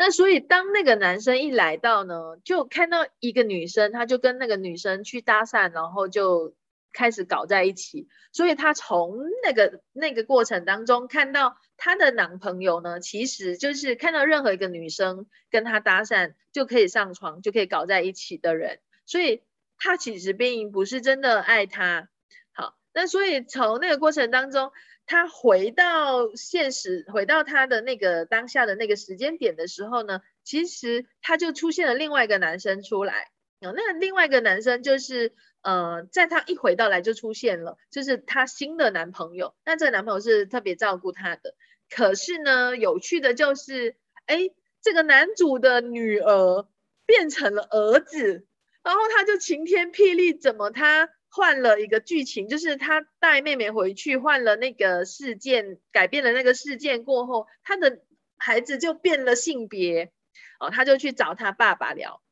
[0.00, 6.54] 那所以，当那个男生一来到呢，就看到一个女生，他就跟那个女生去搭讪，然后就
[6.92, 8.06] 开始搞在一起。
[8.30, 18.80] 所以他从那个那个过程当中看到她的男朋友呢，其实就是看到任何一个女生跟他搭讪就可以上床，就可以搞在一起的人。
[19.06, 19.42] 所以
[19.78, 22.10] 他其实并不是真的爱他。
[22.52, 24.70] 好，那所以从那个过程当中。
[25.10, 33.30] 他回到现实，回到他的那个当下的那个时间点的时候呢，其实他就出现了另外一个男生出来。
[33.62, 39.54] 哦，那另外一个男生就是，呃，在她一回到来就出现了，就是她新的男朋友。
[39.64, 41.54] 那这个男朋友是特别照顾她的。
[41.90, 44.50] 可是呢，有趣的就是，哎，
[44.82, 46.68] 这个男主的女儿
[47.06, 48.46] 变成了儿子，
[48.82, 51.10] 然后他就晴天霹雳，怎么他？
[51.30, 58.00] 换了一个剧情，就是他带妹妹回去，换了那个事件，改变了那个事件过后，他的
[58.38, 60.10] 孩子就变了性别，
[60.58, 62.22] 哦，他就去找他爸爸聊。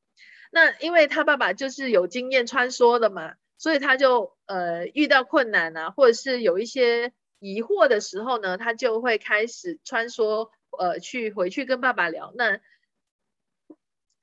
[0.51, 12.33] 那因为他爸爸就是有经验穿梭的嘛，所以他就呃遇到困难啊，或者是有一些疑惑的时候呢，他就会开始穿梭，呃，去回去跟爸爸聊。
[12.37, 12.61] 那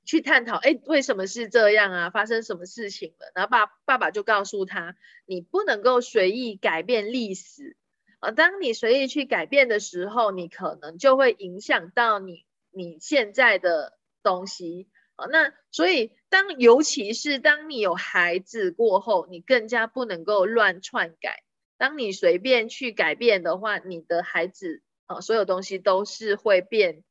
[0.04, 2.10] 去探讨，哎，为什么是这样啊？
[2.10, 3.32] 发生什么事情了？
[3.34, 7.76] 然后爸爸爸就告诉他，你不能够随意改变历史
[8.20, 8.30] 啊。
[8.30, 15.26] 当你随意去改变的时候，你可能就会影响到你你现在的东西啊。
[15.26, 21.42] 那所以当尤其是当你有孩子过后，你更加不能够乱篡改。
[21.76, 27.02] 当你随便去改变的话，你的孩子啊，所有东西都是会变。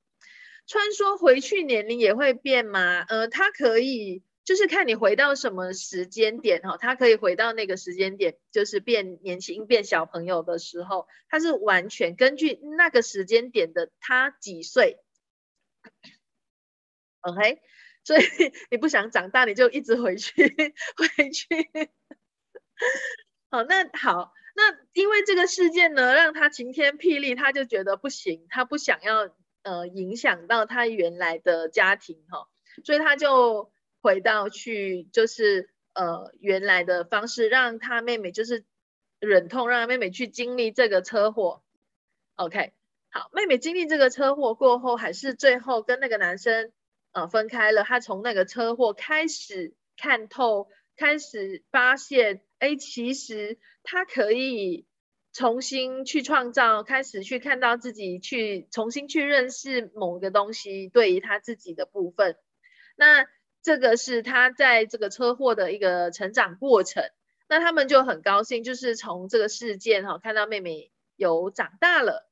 [0.66, 3.02] 穿梭回去年龄也会变吗？
[3.10, 15.00] 呃，它可以，就是看你回到什么时间点哈，它可以回到那个时间点，就是变年轻、变小朋友的时候，它是完全根据那个时间点的他几岁。
[17.20, 17.62] OK，
[18.04, 18.22] 所以
[18.72, 20.48] 你不想长大，你就一直回去，
[20.96, 21.48] 回去。
[23.50, 29.36] 好，那好，那因为这个事件呢，让他晴天霹雳，他就觉得不行，他不想要。
[29.66, 32.50] 呃，影响到他原来的家庭哈，
[32.84, 38.66] 所以他就回到去，就是呃原来的方式，让他妹妹就是
[39.22, 41.64] 忍痛让妹妹去经历这个车祸。
[42.36, 42.74] OK，
[43.10, 46.74] 好，妹妹经历这个车祸过后，还是最后跟那个男生
[47.14, 47.84] 呃分开了。
[47.84, 54.86] 他从那个车祸开始看透，开始发现，哎，其实他可以
[55.32, 62.36] 重新去创造，开始去看到自己，去重新去认识某个东西，对于他自己的部分。
[62.96, 63.26] 那
[63.62, 67.04] 这个是他在这个车祸的一个成长过程。
[67.50, 72.28] 那他们就很高兴，就是从这个事件哈，看到妹妹有长大了。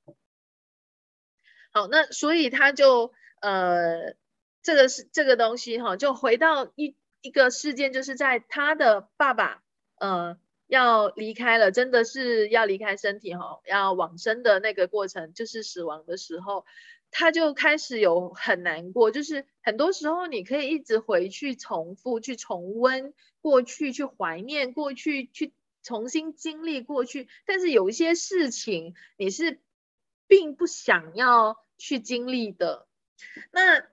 [1.71, 4.15] 好，那所以他就呃，
[4.61, 9.63] 这个是这个东西哈，就回到一一个事件，就是在他的爸爸
[9.99, 16.65] 呃要离开了，真的是要离开身体哈，要往生的那个过程，就是死亡的时候，
[17.09, 29.59] 他就开始有很难过，就是很多时候你可以一直回去重复去重温过去，去怀念过去，去重新经历过去，但是有一些事情你是。
[30.27, 32.87] 并不想要去经历的，
[33.51, 33.85] 那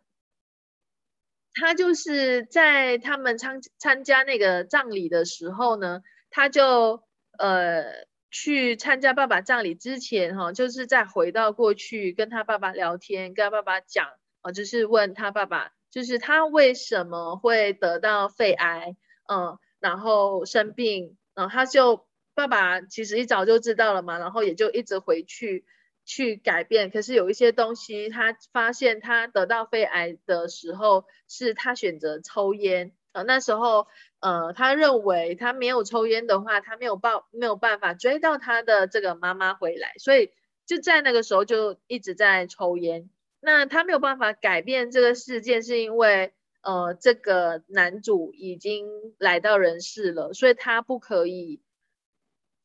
[1.58, 7.02] 他就是在他们参参加那个葬礼的时候呢，他就
[7.38, 7.84] 呃
[8.30, 14.08] 去参加爸爸葬礼之前哈，就是在回到过去跟他爸爸聊天，跟他爸爸讲
[14.42, 18.96] 啊，就是问他爸爸，就是他为什么会得到肺癌，
[19.28, 25.64] 嗯，然后生病，然后他就爸爸其实一早就知道了嘛，然后也就一直回去。
[26.08, 33.22] 去改变，可是有一些东西，他发现他得到肺癌的时候，是他选择抽烟啊。
[33.24, 33.86] 那时候，
[34.20, 40.30] 呃，他认为他没有抽烟的话，他没有办没有办法追到他的这个妈妈回来，所以
[40.64, 43.10] 就在那个时候就一直在抽烟。
[43.40, 48.86] 那他没有办法改变这个事件，是因为呃，这个男主已经
[49.18, 51.60] 来到人世了，所以他不可以。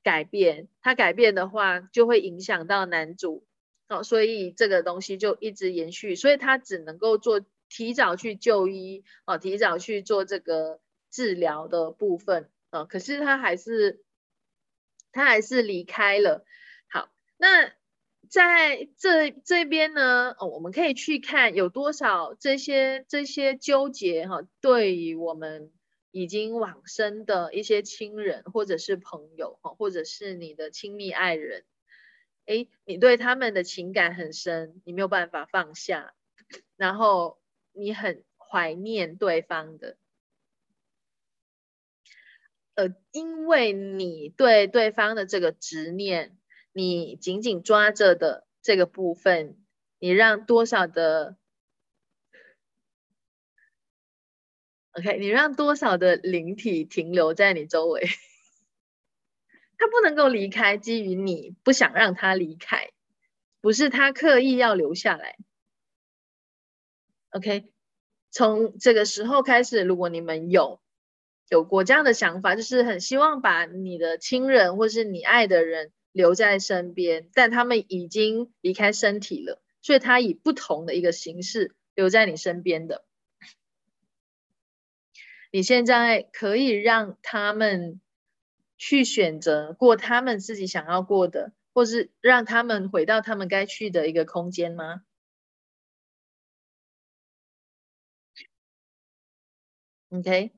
[0.04, 3.46] 改变，他改变的话就会影响到男主，
[3.88, 14.04] 哦，所以这个东西就一直延续，所以他只能够做提早去就医，哦，提早去做这个治疗的部分，哦，可是他还是
[15.12, 16.46] 他还是离开了。
[16.90, 17.72] 好，那
[18.30, 25.72] 在这这边呢，哦，我们可以去看有多少这些这些纠结，哈，对于我们。
[26.14, 31.66] 已经往生的一些亲人，或者是朋友，哈，或者是你的亲密爱人，
[32.46, 36.14] 哎，你对他们的情感很深，你没有办法放下，
[36.78, 39.98] 然后你很怀念对方的，
[42.76, 46.38] 呃，因为你对对方的这个执念，
[46.72, 49.58] 你紧紧抓着的这个部分，
[49.98, 51.38] 你让多少的。
[54.94, 58.08] OK，你让多少的灵体停留在你周围？
[59.78, 62.92] 他不能够离开，基于你不想让他离开，
[63.60, 65.36] 不是他刻意要留下来。
[67.32, 67.66] OK，
[68.30, 70.80] 从这个时候开始，如果你们有
[71.50, 83.04] 有过这样的想法，就是很希望把你的亲人或是你爱的人留在身边，但他们已经离开身体了，所以他以不同的一个形式留在你身边的。
[85.56, 88.02] 你现在可以让他们
[88.76, 95.04] 去选择过他们自己想要过的，或是让他们回到他们该去的一个空间吗
[100.10, 100.54] ？OK，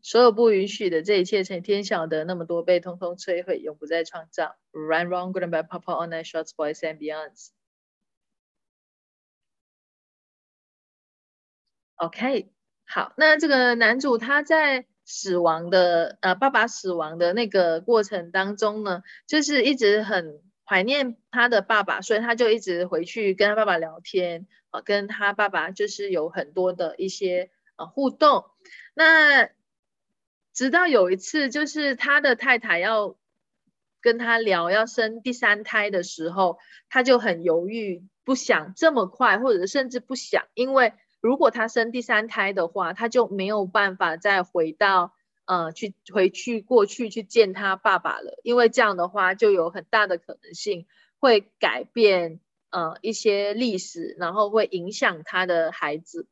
[0.00, 4.56] 所有不允许的这一切，成天晓得那么多被通通摧毁，永不再创造。
[4.70, 7.48] Run, wrong, good and bad, papa, all night, shots, boys and beyonds.
[11.96, 12.55] OK。
[12.88, 28.44] 好，那这个男主他在死亡的呃爸爸死亡的那个过程当中呢，就是一直很怀念他的爸爸，所以他就一直回去跟他爸爸聊天啊，跟他爸爸就是有很多的一些呃互动。
[28.94, 29.50] 那
[30.54, 33.16] 直到有一次，就是他的太太要
[34.00, 40.94] 跟他聊要生第三胎的时候，他就很犹豫，不想这么快，或者甚至不想，因为。
[41.26, 45.12] 如果他生第三胎的话，他就没有办法再回到
[45.44, 50.86] 呃去回去过去去见他爸爸了，因为这样的话就有很大的可能性
[51.18, 52.38] 会改变
[52.70, 56.28] 呃一些历史，然后会影响他的孩子。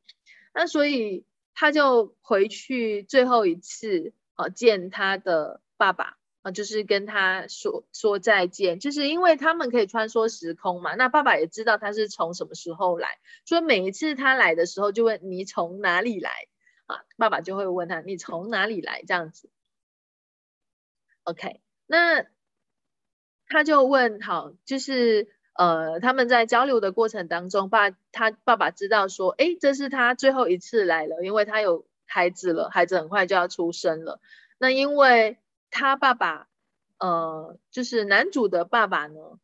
[0.55, 6.19] 那所以他就回去最后一次呃见他的爸爸。
[6.45, 10.95] 啊，就是跟他说说再见，就是因为他们可以穿梭时空嘛。
[10.95, 13.09] 那爸爸也知道他是从什么时候来，
[13.47, 16.31] 所以每一次他来的时候就问你从哪里来
[16.85, 17.01] 啊？
[17.17, 19.49] 爸爸就会问他你从哪里来这样子。
[21.23, 22.27] OK，那
[23.47, 34.21] 他就问好，就是呃他们在交流的过程当中，爸他爸爸知道说，哎，这是他最后一次来了，因为他有孩子了，孩子很快就要出生了。
[34.59, 35.38] 那因为
[35.75, 36.46] 他爸爸，
[36.98, 39.40] 呃，就是男主的爸爸呢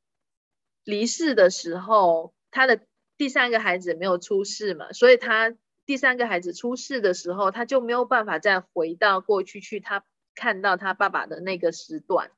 [0.85, 2.81] 离世的时候，他的
[3.17, 5.53] 第三个孩子没有出世嘛，所以他
[5.87, 10.05] 第三个孩子出世的时候，他就没有办法再回到过去去他
[10.37, 12.31] 看到他爸爸的那个时段。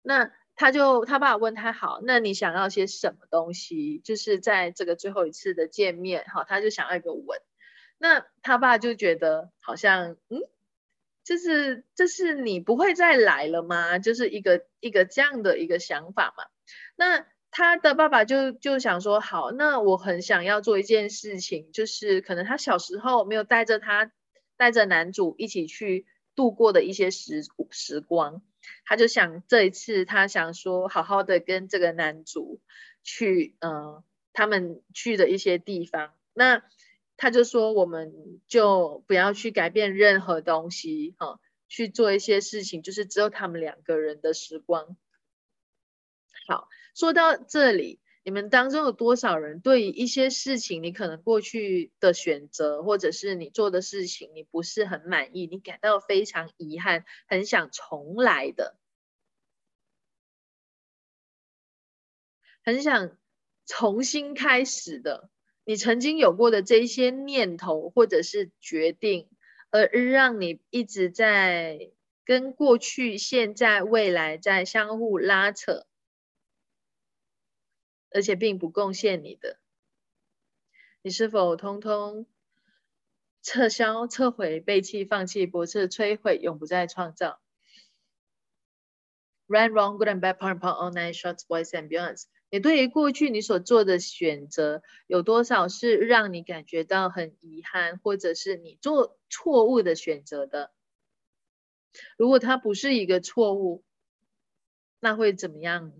[0.00, 3.98] 那他就他爸爸问他好，那你想要些什么东西？
[4.04, 7.40] 就是在这个最后一次的见面，哈，他就想要一个吻。
[7.98, 10.42] 那他爸就觉得好像，嗯，
[11.24, 13.98] 就是这是你不会再来了吗？
[13.98, 16.44] 就是一个一个这样的一个想法嘛。
[16.96, 24.10] 那他的爸爸就就想说，好，那我很想要做一件事情，就是可能他小时候没有带着他
[24.56, 28.42] 带着男主一起去度过的一些时时光，
[28.84, 32.60] 他就想这一次他想说，好好的跟这个男主
[33.04, 34.02] 去，嗯，
[34.32, 36.62] 他们去的一些地方，那。
[37.16, 41.38] 他就说，我们就不要去改变任何东西，哈，
[41.68, 44.96] 去做一些事情，就是只有他们两个人的时光。
[46.48, 58.76] 好，说到这里，你们当中有多少人对于一些事情，你可能过去的选择，或者是你做的事情，你不是很满意，你感到非常遗憾，很想重来的，
[62.64, 63.16] 很想
[63.66, 65.30] 重新开始的？
[65.64, 69.28] 你曾经有过的这一些念头或者是决定，
[69.70, 71.92] 而让你一直在
[72.24, 75.86] 跟过去、现在、未来在相互拉扯，
[78.10, 79.58] 而且并不贡献你的，
[81.02, 82.26] 你是否通通
[83.40, 87.40] 撤销、撤回、背弃、放弃、驳斥、摧毁，永不再创造
[89.48, 92.24] ？Right, wrong, good and bad, part, part, all nine shots, boys and beyonds.
[92.52, 100.70] 你对于过去你所做的选择，有多少是让你感觉到很遗憾，或者是你做错误的选择的？
[102.18, 103.82] 如果它不是一个错误，
[105.00, 105.94] 那会怎么样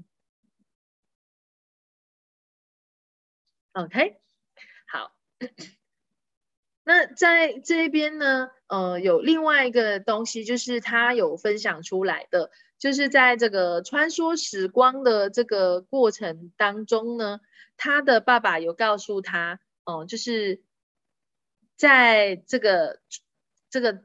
[3.73, 4.21] ？OK，
[4.87, 5.17] 好。
[6.85, 12.51] 那在这边呢，呃，有另外一个东西，就是他有分享出来的，
[12.83, 17.39] 就是在这个穿梭时光的这个过程当中呢，
[17.77, 20.65] 他的爸爸有告诉他，哦，就是
[21.77, 22.99] 在这个
[23.71, 24.03] 这个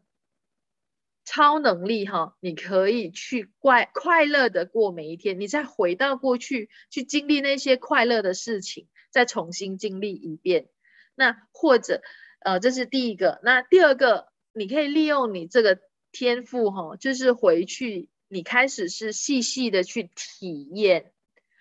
[1.25, 10.69] 超能力哈，你可以去快快乐的过每一天，你再回到过去去经历那些快乐的事情，再重新经历一遍，
[11.15, 12.03] 那或者。
[12.39, 13.39] 呃，这是第一个。
[13.41, 15.80] 那第二个，你可以利用你这个
[16.11, 21.13] 天赋，哈，就是回去，你开始是细细的去体验，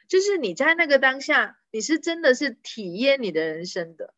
[0.08, 4.14] 就是你在那个当下，你是真的是体验你的人生的。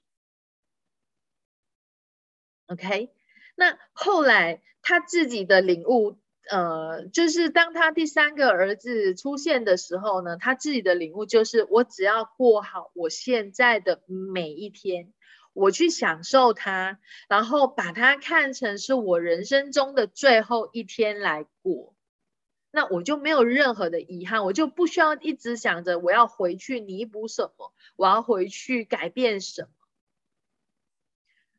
[2.66, 3.11] OK，
[3.55, 6.18] 那后来他自己的领悟，
[6.51, 15.12] 呃，就是当他第三个儿子出现的时候呢，他自己的领悟就是，我只要过好我现在的每一天。
[15.55, 21.96] 我去享受它，然后把它看成是我人生中的最后一天来过，
[22.70, 29.68] 那我就没有任何的遗憾，我就不需要一直想着我要回去弥补什么，我要回去改变什么。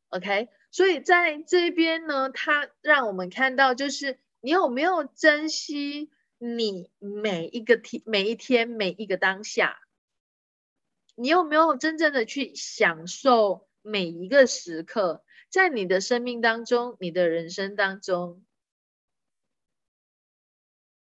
[0.10, 9.80] OK，所以在这边呢，它让我们看到，就是你有没有珍惜你每一个天、每一天、每一个当下，
[11.16, 13.68] 你有没有真正的去享受？
[13.82, 18.44] 每一个时刻，在你的生命当中，你的人生当中，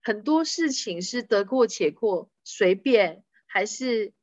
[0.04, 4.14] 很多事情是得过且过，随便，还是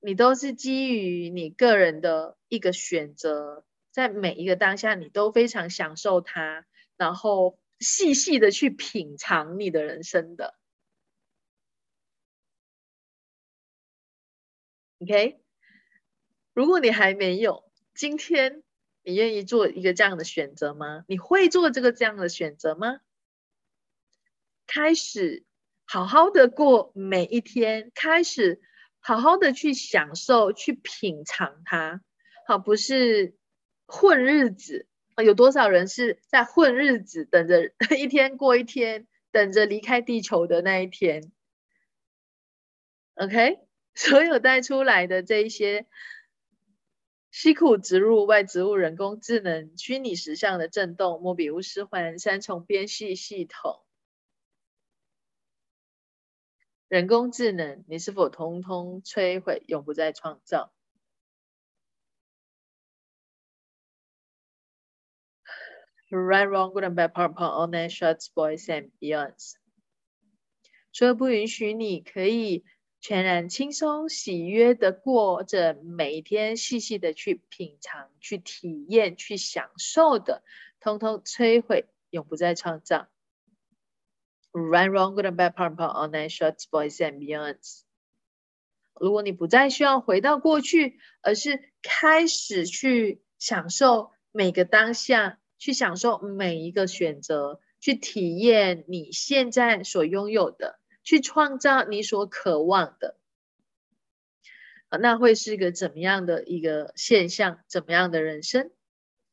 [0.00, 6.66] 你都是基于你个人的一个选择，在每一个当下，你都非常享受它，
[6.96, 10.58] 然后细细的去品尝你的人生的。
[14.98, 15.38] OK。
[16.54, 17.64] 如果你还没有，
[17.94, 18.62] 今天
[19.04, 21.04] 你愿意做一个这样的选择吗？
[21.08, 23.00] 你会做这个这样的选择吗？
[24.74, 25.44] 开始
[25.84, 28.62] 好好的过每一天，开始
[29.00, 32.00] 好好的去享受、去品尝它。
[32.46, 33.36] 好，不是
[33.84, 34.86] 混日子。
[35.22, 37.70] 有多少人是在混日子，等着
[38.00, 41.30] 一天过一天，等着离开地球的那一天
[43.16, 43.58] ？OK，
[43.94, 45.86] 所有带出来的这一些。
[47.30, 53.81] 西库植入外植物人工智能虚拟实像的震动莫比乌斯环三重编系系统，
[56.92, 60.74] 人工智能，你是否通通摧毁，永不再创造
[66.10, 69.54] ？Right, wrong, good and bad, part, part, all night shots, boys and beyonds.
[70.92, 72.62] 所以不允许你可以
[73.00, 80.42] 全然轻松喜悦的过着每一天，细细的去品尝、去体验、去享受的，
[80.78, 83.08] 通通摧毁，永不再创造。
[84.54, 87.84] Run, wrong, good and bad, part, part, all night, shorts, boys and beyonds。
[89.00, 103.16] 如果你不再需要回到过去，而是开始去享受每个当下，去享受每一个选择，去体验你现在所拥有的，去创造你所渴望的，
[105.00, 107.60] 那会是一个怎么样的一个现象？
[107.66, 108.70] 怎么样的人生？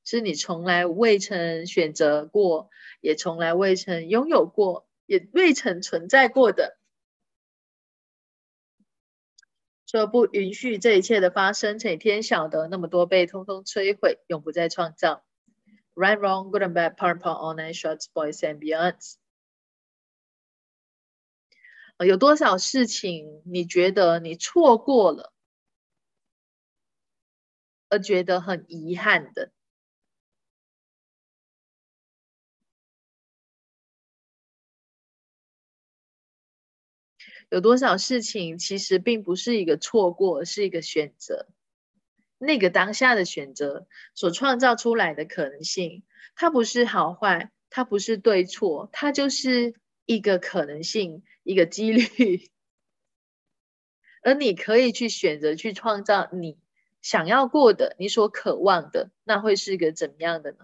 [0.05, 2.69] 是你从来未曾选择过，
[3.01, 4.88] 也从来未曾拥有过。
[5.09, 6.77] 也未曾存在过的，
[9.87, 15.25] 说不允许这一切的发生，请天晓得那么多被通通摧毁，永不再创造。
[15.95, 19.15] Right, wrong, good and bad, part, part, all night, shorts, boys and beyonds。
[22.05, 25.33] 有多少事情你觉得你错过了，
[27.89, 29.51] 而觉得很遗憾的？
[37.49, 41.47] 有多少事情其实并不是一个错过，是一个选择。
[42.37, 46.03] 那个当下的选择所创造出来的可能性，
[46.35, 49.73] 它不是好坏，它不是对错，它就是
[50.05, 52.49] 一个可能性，一个几率。
[54.21, 56.57] 而你可以去选择去创造你
[57.01, 60.59] 想要过的，你所渴望的，那会是个怎么样的呢？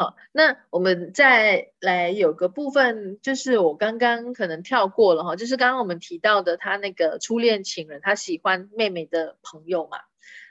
[0.00, 9.98] 好，那我们再来有个部分，就是我刚刚可能跳过了哈，就是刚刚我们提到的他那个初恋情人，他喜欢妹妹的朋友嘛。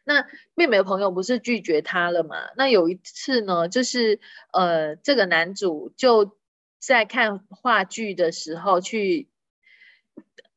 [0.03, 2.49] 那妹妹的朋友不是拒绝他了嘛？
[2.57, 4.19] 那有一次呢，就是
[4.51, 6.37] 呃，这个男主就
[6.77, 9.29] 在看话剧的时候去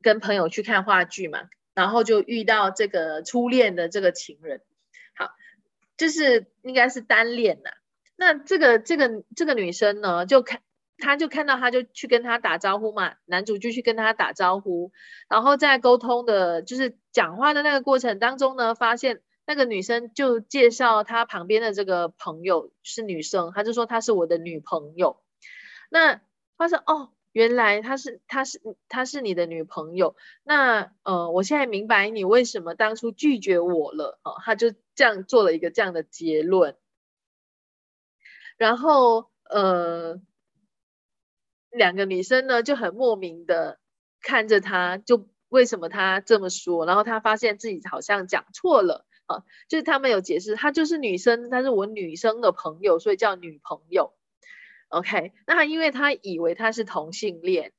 [0.03, 4.63] 跟朋友去看话剧嘛，然后就遇到这个初恋的这个情人。
[5.15, 5.31] 好，
[5.97, 7.71] 就是应该是单恋呐。
[8.21, 10.61] 那这个这个这个女生呢，就看，
[10.99, 14.93] 她就看到他就去跟他打招呼嘛，男主就去跟他打招呼，
[15.31, 25.23] 然后在沟通的，就是讲话的那个过程当中呢，发现那个女生就介绍她旁边的这个朋友是女生，他就说她是我的女朋友。
[25.89, 26.21] 那
[26.59, 28.61] 他说哦，原来她是她是
[28.91, 30.15] 她是你的女朋友，
[30.45, 36.77] 那呃，我现在明白你为什么当初拒绝我了哦，他就这样做了一个这样的结论。
[38.61, 40.21] 然后，呃，
[41.71, 43.81] 两个女生呢就很莫名的
[44.21, 46.85] 看着他，就为什么他这么说？
[46.85, 54.13] 然后他发现自己好像讲错了啊，就是他们有解释，她就是女生，她是我女生的朋友，所以叫女朋友。
[54.91, 57.73] OK，那他因为他以为他是同性恋，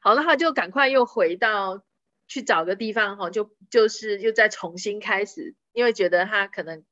[0.00, 1.82] 好了，他就赶快又回到
[2.26, 6.86] 去找个地方哈，就就是又再重新开始，因为觉得他可能。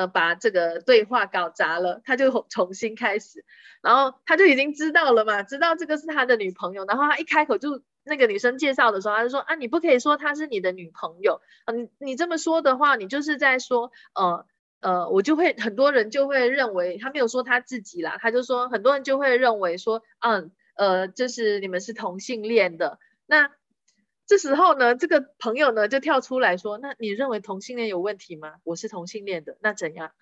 [0.00, 3.44] 呃，把这个对话搞砸了，他就 重新开始，
[3.82, 14.46] 然后他就已经知道了嘛，知道这个是他的女朋友，然后他一开口就那个女生介绍的时候，他就说啊，你不可以说她是你的女朋友，嗯，你这么说的话，你就是在说，呃
[14.80, 23.50] 呃，我就会很多人就会认为他没有说他自己啦，他就说很多人就会认为说，嗯呃，就是你们是同性恋的，那。
[24.30, 28.54] 这时候呢，这个朋友呢就跳出来说：“那你认为同性恋有问题吗？
[28.62, 30.12] 我是同性恋的，那怎样？”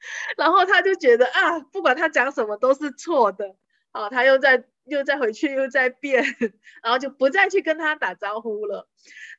[0.38, 3.54] 然后他就觉得啊，不管他讲什么都是错的。
[3.92, 6.24] 啊，他又在又再回去又在变，
[6.82, 8.88] 然后就不再去跟他打招呼了。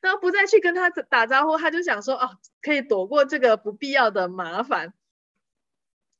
[0.00, 4.94] 然后不再去跟他打招呼，他就想说：“哦，可以躲过这个不必要的麻烦。”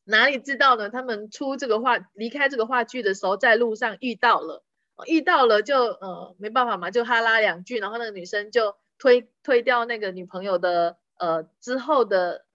[0.03, 0.91] 哪里知道呢？
[0.91, 4.64] 他们出这个话离开这个话剧的时候，在路上遇到了。
[5.05, 12.47] 遇到了就呃没办法嘛，就哈拉两句，然后那个女生就推推掉那个女朋友的呃之后的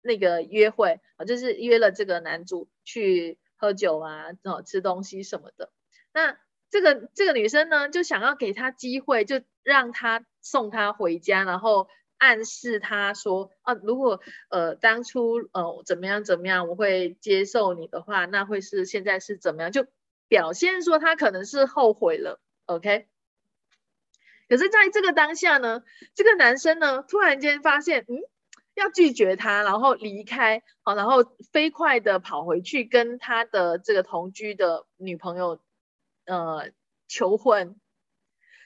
[0.00, 5.72] 那个约会啊，就是约了这个男主去喝酒啊，哦吃东西什么的。
[6.12, 6.38] 那
[6.70, 11.88] 这个这个女生呢，就想要给他机会，就让他送他回家，然后
[12.18, 19.86] 暗示他说啊，如果呃当初呃怎么样怎么样，我会接受你的话，那会是现在是怎么样就。
[20.30, 23.08] 表现说他可能是后悔了，OK。
[24.48, 25.82] 可是在这个当下呢，
[26.14, 28.22] 这个男生呢突然间发现，嗯，
[28.74, 35.60] 要拒绝他，然后离开，好，然后飞快的跑回去跟他的这个同居的女朋友，
[36.26, 36.70] 呃，
[37.08, 37.74] 求婚，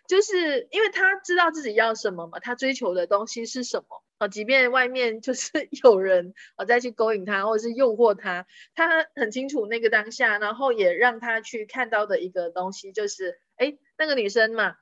[0.06, 5.50] 就是因为他知道自己要什么嘛，他追求的东西是什么，即便外面就是
[5.84, 14.74] 有人啊再去勾引他，或者是诱惑他，他很清楚那个当下，然后也让他去看到的一个东西就是，哎，那个女生嘛，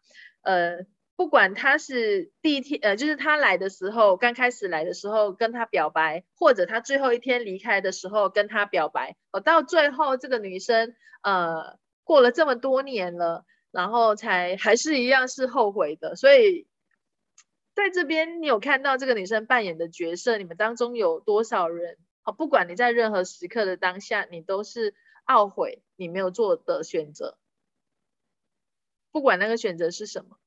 [0.43, 0.79] 呃，
[1.17, 16.67] 不管他是第一天，呃，就是他来的时候，刚开始来的时候跟他表白，或者他最后一天离开的时候跟他表白，哦，到最后这个女生，呃，过了这么多年了，然后才还是一样是后悔的，所以。
[17.75, 20.37] 在这边，你有看到这个女生扮演的角色？
[20.37, 21.99] 你们当中有多少人？
[22.21, 24.95] 好，不管你在任何时刻的当下，你都是
[25.27, 27.39] 懊悔你没有做的选择。
[29.11, 30.39] 不管那个选择是什么，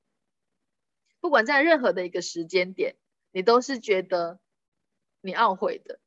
[1.19, 2.95] 不管在任何的一个时间点，
[3.31, 4.39] 你都是觉得
[5.21, 5.99] 你懊悔的。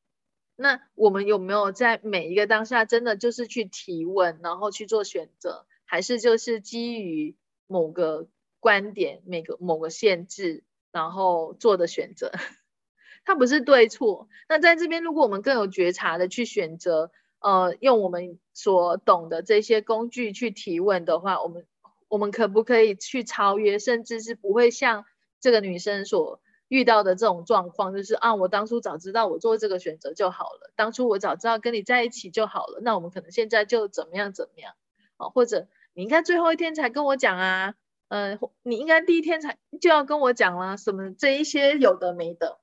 [0.55, 8.29] 那我们有没有在每一个当下，真的就是去提问，然后去做选择，还是就是基于某个
[8.61, 10.65] 观点、每个某个限制？
[10.93, 12.33] 然后做的选择，
[13.25, 14.29] 它不是对错。
[14.49, 17.11] 那在这边，如果我们更有觉察的去选择，
[17.41, 21.67] 呃，用我们所懂的这些工具去提问的话，我们
[22.09, 25.05] 我们可不可以去超越，甚至是不会像
[25.41, 34.75] 这个女生所遇到的这种状况，就是啊，我当初早知道我做这个选择就好了，当初我早知道跟你在一起就好了，那我们可能现在就怎么样怎么样
[35.17, 35.29] 啊？
[35.29, 37.75] 或者你应该最后一天才跟我讲啊？
[38.09, 42.59] 嗯，你应该第一天才就要跟我讲啦，什么这一些有的没的，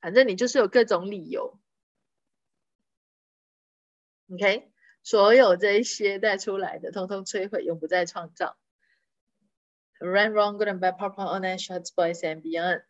[0.00, 1.58] 反正你就是有各种理由。
[4.32, 4.70] OK，
[5.02, 8.56] 所有这一些带出来的，通通摧毁，永不再创造。
[10.00, 12.84] Right, wrong, good and bad, purple, orange, shorts, boys and beyond.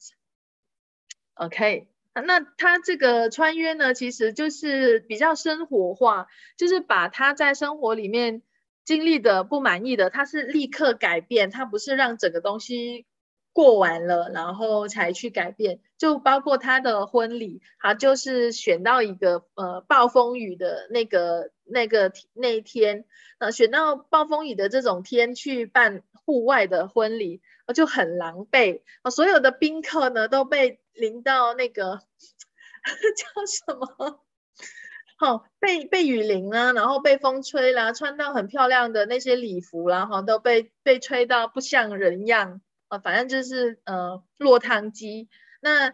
[1.34, 8.42] OK，那他这个穿越呢，其实就是比较生活化，就是把他在生活里面。
[8.88, 13.04] 经历的不满意的，他是立刻改变，他不是让整个东西
[13.52, 15.80] 过完了然后才去改变。
[15.98, 23.04] 就包括他的婚礼，他就是选到一个呃暴风雨的那个那个那一天，
[23.36, 27.42] 呃选到暴风雨的这种天去办户外的婚礼，
[27.74, 32.00] 就很狼狈啊，所有的宾客呢都被淋到那个
[33.18, 34.24] 叫什么？
[35.20, 45.28] 好，被被雨淋啦，然后被风吹啦，穿到很漂亮的那些礼服啦，哈，都被被吹到不像人样啊，反正就是呃落汤鸡。
[45.60, 45.92] 那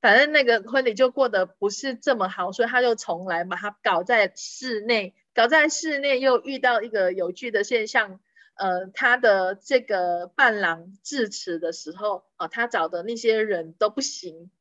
[0.00, 8.20] 反正那个婚礼就过得不是这么好，所以他就重来把它搞在室内，搞在室内又遇到一个有趣的现象，
[8.54, 14.52] 呃，他的这个伴郎致辞的时候啊，他找的那些人都不行。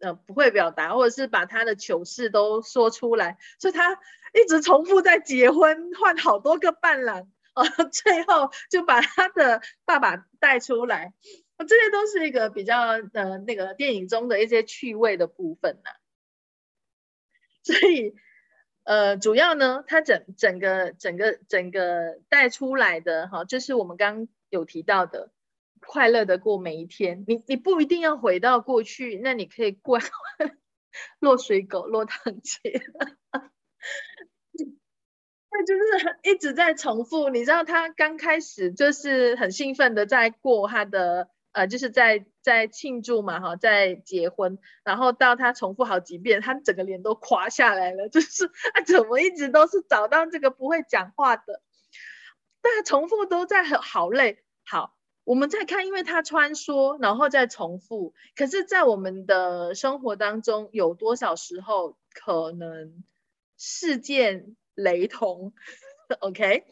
[0.00, 3.94] 呃，不会表达，或者是把他的糗事都说出来，所以他
[4.32, 11.12] 一直重复在结婚，换好多个伴郎，呃，最后就把他的爸爸带出来，
[11.58, 12.78] 这些都是一个比较
[13.12, 15.90] 呃那个电影中的一些趣味的部分呐。
[17.62, 18.14] 所以
[18.84, 25.30] 呃，主要呢，他整整个整个整个带出来的哈，就是我们刚有提到的。
[25.86, 29.98] 快乐的过每一天，你你不一定要回到过去，那你可以过
[31.20, 32.58] 落水狗、落汤鸡，
[35.52, 37.28] 那就是一直在重复。
[37.28, 51.62] 你知道他刚开始就是很兴奋的在过他的呃，就是在在庆祝嘛哈，在结婚，然后到他重复好几遍，他整个脸都垮下来了， 就是啊，怎么一直都是找到这个不会讲话的，
[52.62, 54.94] 但重复都在很好累，好。
[55.30, 58.14] 我们在看，因为它穿梭，然后再重复。
[58.34, 63.04] 可是，在我们的生活当中，有多少时候可能
[63.56, 65.52] 事件雷同？
[66.18, 66.64] OK，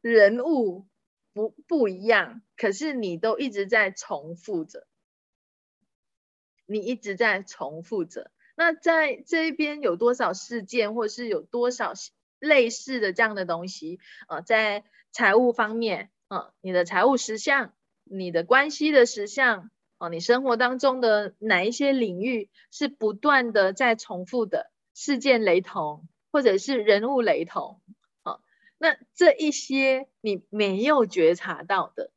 [0.00, 0.88] 人物
[1.32, 4.88] 不不一样，可是你都一直在重复着，
[6.66, 8.32] 你一直在重复着。
[8.56, 11.92] 那在这一边有多少事件，或是有多少
[12.40, 14.00] 类似的这样的东西？
[14.26, 14.82] 呃，在
[15.12, 16.10] 财务方面。
[16.28, 17.72] 嗯，你的财务实相，
[18.08, 27.82] 你的关系的实相，哦，你生活当中的哪一些领域是不断的在重复的事件雷同，或者是人物雷同，
[28.22, 28.40] 哦，
[28.78, 32.12] 那这一些你没有觉察到的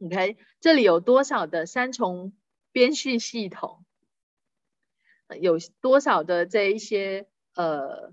[0.00, 2.34] ，OK，这里有多少的三重
[2.70, 3.84] 编序系统，
[5.40, 8.12] 有多少的这一些呃。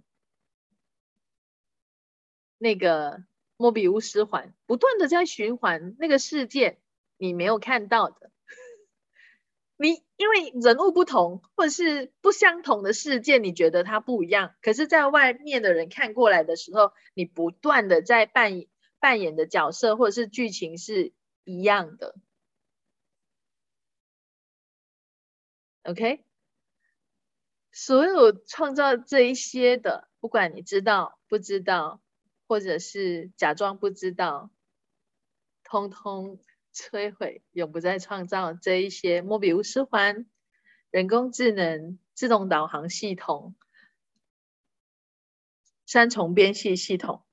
[2.60, 3.24] 那个
[3.58, 6.80] 莫比乌斯环不断的在循环，那个世界
[7.18, 8.32] 你没有看到的，
[9.76, 18.68] 你因为人物不同或者是不相同的事件，你觉得它不一样，可是，在外面的人看过来的时候，你不断的在扮演
[19.00, 22.16] 扮演的角色或者是剧情是一样的。
[25.84, 26.26] OK，
[27.72, 32.02] 所有创造这一些的，不管你知道不知道，
[32.48, 34.50] 或者是假装不知道，
[35.64, 36.40] 通通
[36.74, 40.26] 摧毁，永不再创造这一些莫比乌斯环、
[40.90, 43.56] 人工智能、自动导航系统、
[45.86, 47.24] 三重编系系统。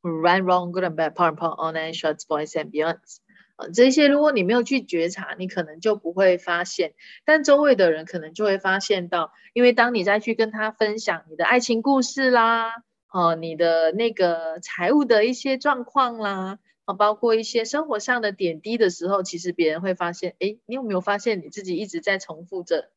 [0.00, 3.18] Right, wrong, good and bad, part and part, online, shorts, boys and beyonds。
[3.56, 6.94] 呃，这些如果你没有去觉察，你可能就不会发现。
[7.24, 22.90] 但周围的人可能就会发现到，因为当你再去跟他分享你的爱情故事啦，哦，你的那个财务的一些状况啦，啊，包括一些生活上的点滴的时候，其实别人会发现，哎，你有没有发现你自己一直在重复着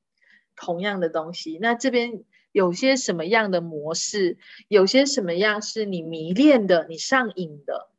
[0.55, 1.57] 同样的东西？
[1.61, 2.23] 那这边。
[2.53, 4.37] 有些什么样的模式，
[4.67, 7.89] 有些什么样是你迷恋的、你上瘾的，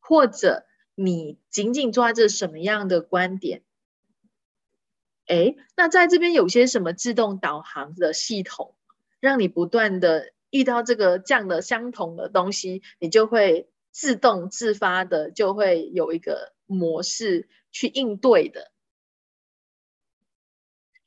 [0.00, 0.66] 或者
[0.96, 3.62] 你紧紧抓着什么样的观点？
[5.26, 8.74] 哎，那在这边有些什么自动导航的系统，
[9.22, 18.70] 让你不断的遇到这个这样的相同的东西，你就会自动自发的就会有一个模式去应对的。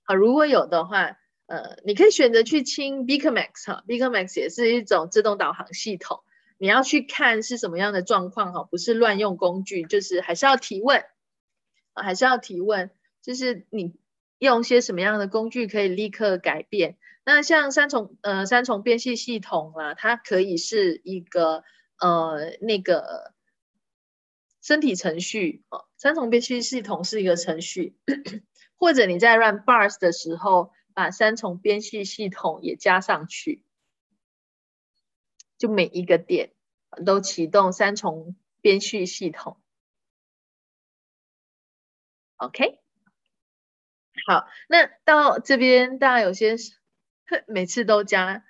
[0.02, 1.20] 好，如果有的话。
[1.48, 6.24] 呃，你可以选择去清 Beacmax 哈，Beacmax 也是一种自动导航系统。
[6.58, 11.06] 你要去看是什么样的状况哈，不是乱用工具，就是还是要提问，
[11.94, 12.90] 还是要提问，
[13.22, 13.94] 就是你
[14.38, 16.98] 用些什么样的工具可以立刻改变。
[17.24, 21.64] 那像三重呃三重编系系统啦，它可以是一个
[22.00, 23.34] 呃那个
[24.62, 27.98] 身体程序哦，三重编系系统是一个程序，
[28.76, 30.72] 或者你在 run bars 的时候。
[30.96, 33.66] 把三重编序系统也加上去，
[35.58, 36.54] 就每一个点
[37.06, 39.58] 都启动三重编序系统。
[42.38, 42.80] OK，
[44.26, 46.56] 好，那到这边大家有些
[47.48, 48.44] 每次都加，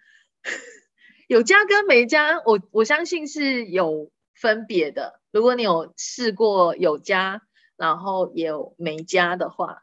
[1.28, 5.20] 有加跟没加，我我相信是有分别的。
[5.32, 7.42] 如果你有试过有加，
[7.76, 9.82] 然后有没加的话。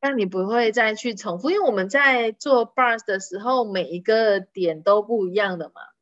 [0.00, 5.95] 那你不会再去重复，因为我们在做 bars 的时候，每一个点都不一样的嘛。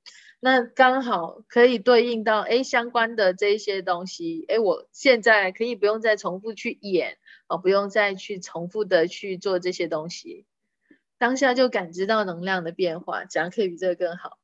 [0.44, 7.16] 那刚好可以对应到哎相关的这些东西，哎，我现在可以不用再重复去演
[7.48, 10.44] 哦，不用再去重复的去做这些东西，
[11.16, 14.38] 当下就感知到能量的变化，这样可以比这个更好。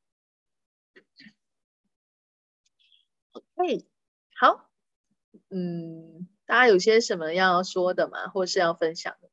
[3.33, 3.85] OK，
[4.35, 4.71] 好，
[5.51, 8.27] 嗯，大家有些什么要说的吗？
[8.29, 9.30] 或是要分享的？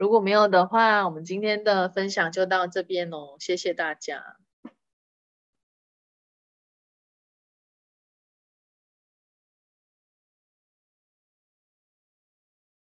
[0.00, 4.38] 如果没有的话，我们今天的分享就到这边喽，谢谢大家。